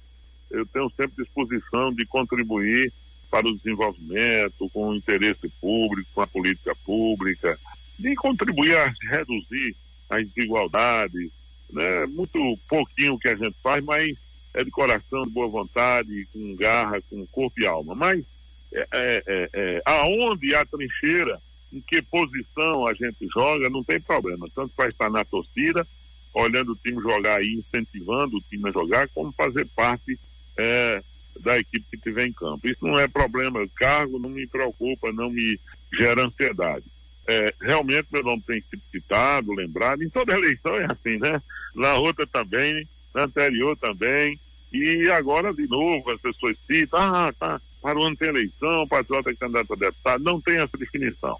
eu 0.50 0.66
tenho 0.66 0.90
sempre 0.90 1.24
disposição 1.24 1.92
de 1.92 2.06
contribuir 2.06 2.92
para 3.30 3.48
o 3.48 3.56
desenvolvimento, 3.56 4.68
com 4.72 4.90
o 4.90 4.94
interesse 4.94 5.48
público, 5.60 6.08
com 6.14 6.20
a 6.20 6.26
política 6.26 6.74
pública, 6.84 7.58
de 7.98 8.14
contribuir 8.14 8.76
a 8.76 8.92
reduzir 9.10 9.74
as 10.10 10.28
desigualdades, 10.28 11.30
né? 11.70 12.06
Muito 12.06 12.58
pouquinho 12.68 13.18
que 13.18 13.28
a 13.28 13.36
gente 13.36 13.56
faz, 13.62 13.82
mas 13.82 14.16
é 14.54 14.64
de 14.64 14.70
coração, 14.70 15.24
de 15.24 15.30
boa 15.30 15.48
vontade, 15.48 16.26
com 16.32 16.54
garra, 16.56 17.00
com 17.08 17.26
corpo 17.26 17.60
e 17.60 17.66
alma. 17.66 17.94
Mas 17.94 18.24
é, 18.72 18.86
é, 18.92 19.22
é, 19.26 19.50
é 19.52 19.82
aonde 19.84 20.54
há 20.54 20.64
trincheira, 20.64 21.40
em 21.72 21.80
que 21.80 22.02
posição 22.02 22.86
a 22.86 22.92
gente 22.92 23.26
joga, 23.32 23.70
não 23.70 23.82
tem 23.82 24.00
problema. 24.00 24.48
Tanto 24.54 24.72
vai 24.76 24.90
estar 24.90 25.10
na 25.10 25.24
torcida, 25.24 25.86
olhando 26.34 26.72
o 26.72 26.76
time 26.76 27.00
jogar 27.00 27.42
e 27.42 27.54
incentivando 27.54 28.36
o 28.36 28.40
time 28.42 28.68
a 28.68 28.72
jogar, 28.72 29.08
como 29.08 29.32
fazer 29.32 29.66
parte 29.74 30.18
é, 30.56 31.02
da 31.40 31.58
equipe 31.58 31.84
que 31.90 31.96
estiver 31.96 32.26
em 32.26 32.32
campo. 32.32 32.68
Isso 32.68 32.86
não 32.86 32.98
é 32.98 33.08
problema. 33.08 33.66
Cargo 33.74 34.18
não 34.18 34.28
me 34.28 34.46
preocupa, 34.46 35.12
não 35.12 35.30
me 35.30 35.58
gera 35.98 36.24
ansiedade. 36.24 36.84
É, 37.26 37.54
realmente 37.60 38.08
meu 38.10 38.22
nome 38.22 38.42
tem 38.46 38.60
sido 38.68 38.82
citado, 38.90 39.52
lembrado, 39.52 40.02
em 40.02 40.10
toda 40.10 40.34
eleição 40.34 40.74
é 40.76 40.86
assim, 40.86 41.18
né? 41.18 41.40
Na 41.74 41.94
outra 41.94 42.26
também, 42.26 42.86
na 43.14 43.24
anterior 43.24 43.76
também, 43.76 44.38
e 44.72 45.10
agora 45.10 45.52
de 45.52 45.66
novo 45.66 46.10
as 46.10 46.20
pessoas 46.20 46.56
citam, 46.66 46.98
ah, 47.00 47.32
tá, 47.32 47.60
para 47.82 47.98
o 47.98 48.04
ano 48.04 48.16
tem 48.16 48.28
eleição, 48.28 48.82
o 48.82 48.88
patriota 48.88 49.30
é 49.30 49.34
candidato 49.34 49.72
a 49.72 49.76
deputado, 49.76 50.22
não 50.22 50.40
tem 50.40 50.58
essa 50.58 50.78
definição 50.78 51.36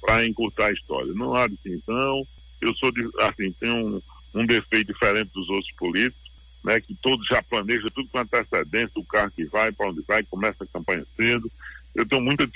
para 0.00 0.26
encurtar 0.26 0.66
a 0.66 0.72
história. 0.72 1.12
Não 1.14 1.34
há 1.34 1.48
distinção. 1.48 2.26
Eu 2.60 2.74
sou, 2.74 2.92
de, 2.92 3.08
assim, 3.20 3.50
tenho 3.58 3.74
um, 3.74 4.02
um 4.34 4.46
defeito 4.46 4.92
diferente 4.92 5.32
dos 5.32 5.48
outros 5.48 5.72
políticos, 5.76 6.30
né, 6.62 6.80
que 6.80 6.94
todos 6.96 7.26
já 7.26 7.42
planejam 7.42 7.90
tudo 7.90 8.08
com 8.08 8.18
antecedência, 8.18 8.92
o 8.96 9.04
carro 9.04 9.32
que 9.34 9.44
vai, 9.46 9.72
para 9.72 9.88
onde 9.88 10.02
vai, 10.06 10.22
começa 10.22 10.64
a 10.64 10.66
campanha 10.66 11.04
cedo. 11.16 11.50
Eu 11.94 12.06
tenho 12.06 12.20
muita 12.20 12.46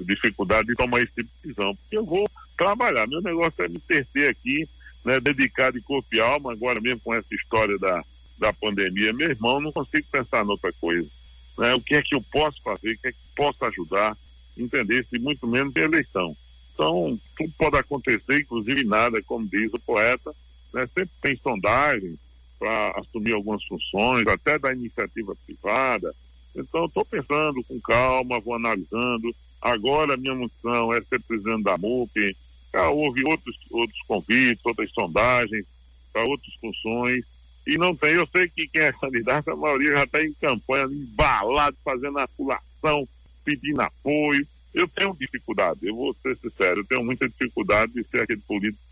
dificuldade 0.00 0.68
de 0.68 0.74
tomar 0.74 1.00
esse 1.00 1.12
tipo 1.14 1.30
de 1.30 1.48
decisão, 1.48 1.74
porque 1.74 1.96
eu 1.96 2.04
vou 2.04 2.28
trabalhar. 2.56 3.06
Meu 3.06 3.22
negócio 3.22 3.64
é 3.64 3.68
me 3.68 3.80
ter 3.80 4.28
aqui, 4.28 4.68
né, 5.04 5.18
dedicado 5.20 5.78
de 5.78 5.84
corpo 5.84 6.08
e 6.12 6.20
alma, 6.20 6.52
agora 6.52 6.80
mesmo 6.80 7.00
com 7.00 7.14
essa 7.14 7.34
história 7.34 7.78
da, 7.78 8.04
da 8.38 8.52
pandemia. 8.52 9.12
Meu 9.12 9.30
irmão, 9.30 9.60
não 9.60 9.72
consigo 9.72 10.06
pensar 10.10 10.44
noutra 10.44 10.72
coisa. 10.74 11.08
Né? 11.58 11.74
O 11.74 11.80
que 11.80 11.94
é 11.94 12.02
que 12.02 12.14
eu 12.14 12.22
posso 12.22 12.60
fazer, 12.62 12.92
o 12.92 12.98
que 12.98 13.08
é 13.08 13.12
que 13.12 13.18
posso 13.36 13.64
ajudar, 13.64 14.16
entender 14.56 15.06
se 15.08 15.18
muito 15.18 15.46
menos 15.46 15.74
em 15.76 15.80
eleição. 15.80 16.36
Então, 16.72 17.18
tudo 17.36 17.52
pode 17.56 17.76
acontecer, 17.76 18.40
inclusive 18.40 18.84
nada, 18.84 19.22
como 19.22 19.46
diz 19.46 19.72
o 19.72 19.78
poeta, 19.78 20.34
né? 20.72 20.86
sempre 20.86 21.10
tem 21.22 21.36
sondagem 21.36 22.18
para 22.58 22.98
assumir 22.98 23.32
algumas 23.32 23.62
funções, 23.64 24.26
até 24.26 24.58
da 24.58 24.72
iniciativa 24.72 25.36
privada. 25.46 26.14
Então, 26.54 26.86
estou 26.86 27.04
pensando 27.04 27.62
com 27.64 27.80
calma, 27.80 28.40
vou 28.40 28.54
analisando. 28.54 29.34
Agora, 29.60 30.16
minha 30.16 30.36
função 30.36 30.92
é 30.92 31.00
ser 31.02 31.20
presidente 31.20 31.64
da 31.64 31.76
MUP. 31.76 32.36
Já 32.72 32.88
houve 32.90 33.24
outros, 33.24 33.56
outros 33.70 34.00
convites, 34.06 34.64
outras 34.64 34.90
sondagens 34.92 35.64
para 36.12 36.24
outras 36.24 36.54
funções. 36.60 37.24
E 37.66 37.78
não 37.78 37.96
tem, 37.96 38.12
eu 38.12 38.26
sei 38.26 38.48
que 38.48 38.68
quem 38.68 38.82
é 38.82 38.92
candidato, 38.92 39.50
a 39.50 39.56
maioria 39.56 39.92
já 39.92 40.04
está 40.04 40.22
em 40.22 40.32
campanha, 40.34 40.84
embalado, 40.84 41.76
fazendo 41.82 42.18
articulação, 42.18 43.08
pedindo 43.44 43.80
apoio. 43.80 44.46
Eu 44.74 44.88
tenho 44.88 45.16
dificuldade, 45.18 45.80
eu 45.82 45.94
vou 45.94 46.14
ser 46.22 46.36
sincero, 46.36 46.80
eu 46.80 46.84
tenho 46.84 47.04
muita 47.04 47.28
dificuldade 47.28 47.92
de 47.92 48.04
ser 48.04 48.20
aquele 48.20 48.40
político 48.40 48.82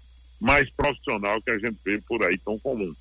mais 0.41 0.71
profissional 0.71 1.41
que 1.43 1.51
a 1.51 1.59
gente 1.59 1.77
vê 1.85 2.01
por 2.01 2.23
aí 2.23 2.39
tão 2.39 2.59
comum. 2.59 2.95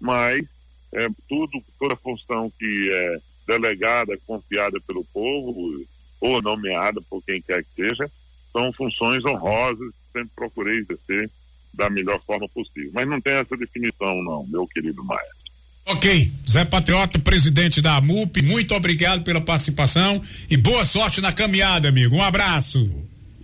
Mas 0.00 0.46
é, 0.92 1.08
tudo, 1.28 1.62
toda 1.78 1.96
função 1.96 2.50
que 2.58 2.90
é 2.90 3.18
delegada, 3.46 4.18
confiada 4.26 4.80
pelo 4.86 5.04
povo, 5.06 5.84
ou 6.20 6.42
nomeada 6.42 7.00
por 7.02 7.22
quem 7.22 7.42
quer 7.42 7.62
que 7.62 7.70
seja, 7.74 8.10
são 8.52 8.72
funções 8.72 9.24
honrosas 9.24 9.92
sempre 10.18 10.30
procurei 10.34 10.78
exercer 10.78 11.30
da 11.78 11.88
melhor 11.88 12.20
forma 12.26 12.48
possível. 12.48 12.90
Mas 12.92 13.08
não 13.08 13.20
tem 13.20 13.34
essa 13.34 13.56
definição, 13.56 14.22
não, 14.22 14.44
meu 14.48 14.66
querido 14.66 15.02
Maia. 15.04 15.38
Ok, 15.86 16.30
Zé 16.46 16.66
Patriota, 16.66 17.18
presidente 17.18 17.80
da 17.80 17.96
AMUP, 17.96 18.42
muito 18.42 18.74
obrigado 18.74 19.22
pela 19.24 19.40
participação 19.40 20.20
e 20.50 20.56
boa 20.56 20.84
sorte 20.84 21.22
na 21.22 21.32
caminhada, 21.32 21.88
amigo. 21.88 22.16
Um 22.16 22.22
abraço. 22.22 22.78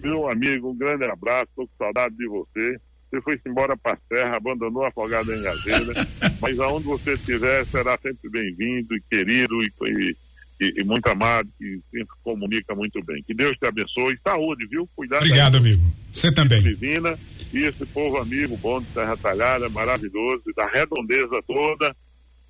Meu 0.03 0.31
amigo, 0.31 0.71
um 0.71 0.77
grande 0.77 1.05
abraço, 1.05 1.49
tô 1.57 1.67
com 1.67 1.73
saudade 1.79 2.15
de 2.17 2.27
você. 2.27 2.79
Você 3.11 3.23
foi 3.23 3.41
embora 3.47 3.77
para 3.77 3.93
a 3.93 3.99
Serra, 4.09 4.37
abandonou 4.37 4.85
Afogado 4.85 5.33
em 5.33 5.41
Gazeira, 5.41 6.07
mas 6.43 6.59
aonde 6.59 6.85
você 6.85 7.15
estiver 7.15 7.65
será 7.67 7.97
sempre 8.03 8.29
bem-vindo 8.29 8.95
e 8.95 9.01
querido 9.09 9.63
e, 9.63 9.71
e, 10.61 10.81
e, 10.81 10.85
muito 10.85 11.07
amado, 11.07 11.49
que 11.57 11.81
sempre 11.91 12.15
comunica 12.23 12.75
muito 12.75 13.03
bem. 13.05 13.23
Que 13.23 13.33
Deus 13.33 13.57
te 13.57 13.67
abençoe. 13.67 14.19
Saúde, 14.23 14.67
viu? 14.67 14.87
Cuidado. 14.95 15.23
Obrigado, 15.23 15.57
amigo. 15.57 16.04
Você 16.15 16.33
também. 16.33 16.63
Divina 16.63 17.19
e 17.53 17.65
esse 17.65 17.85
povo 17.87 18.17
amigo 18.19 18.57
bom 18.57 18.81
de 18.81 18.87
Terra 18.87 19.17
Talhada, 19.17 19.69
maravilhoso, 19.69 20.43
e 20.47 20.55
da 20.55 20.67
redondeza 20.67 21.43
toda 21.47 21.95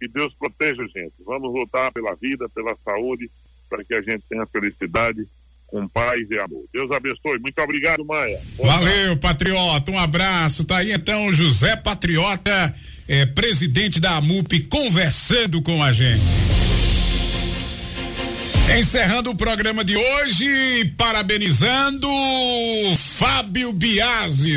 que 0.01 0.07
Deus 0.09 0.35
proteja 0.39 0.83
a 0.83 0.87
gente. 0.87 1.15
Vamos 1.25 1.53
lutar 1.53 1.91
pela 1.93 2.15
vida, 2.15 2.49
pela 2.51 2.77
saúde, 2.85 3.31
para 3.69 3.83
que 3.85 3.95
a 3.95 4.03
gente 4.03 4.23
tenha 4.29 4.47
felicidade 4.47 5.27
com 5.67 5.89
paz 5.89 6.21
e 6.31 6.39
amor. 6.39 6.65
Deus 6.73 6.91
abençoe. 6.91 7.39
Muito 7.41 7.59
obrigado, 7.61 8.05
Maia. 8.05 8.41
Boa 8.57 8.71
Valeu, 8.71 9.07
tarde. 9.07 9.21
Patriota. 9.21 9.91
Um 9.91 9.99
abraço. 9.99 10.65
Tá 10.65 10.79
aí 10.79 10.93
então 10.93 11.33
José 11.33 11.75
Patriota, 11.75 12.75
é, 13.09 13.27
presidente 13.27 13.99
da 13.99 14.17
AMUP, 14.17 14.61
conversando 14.69 15.61
com 15.63 15.83
a 15.83 15.91
gente. 15.91 16.64
Encerrando 18.71 19.31
o 19.31 19.35
programa 19.37 19.85
de 19.85 19.97
hoje, 19.97 20.93
parabenizando 20.97 22.09
Fábio 22.97 23.73
Biasi. 23.73 24.53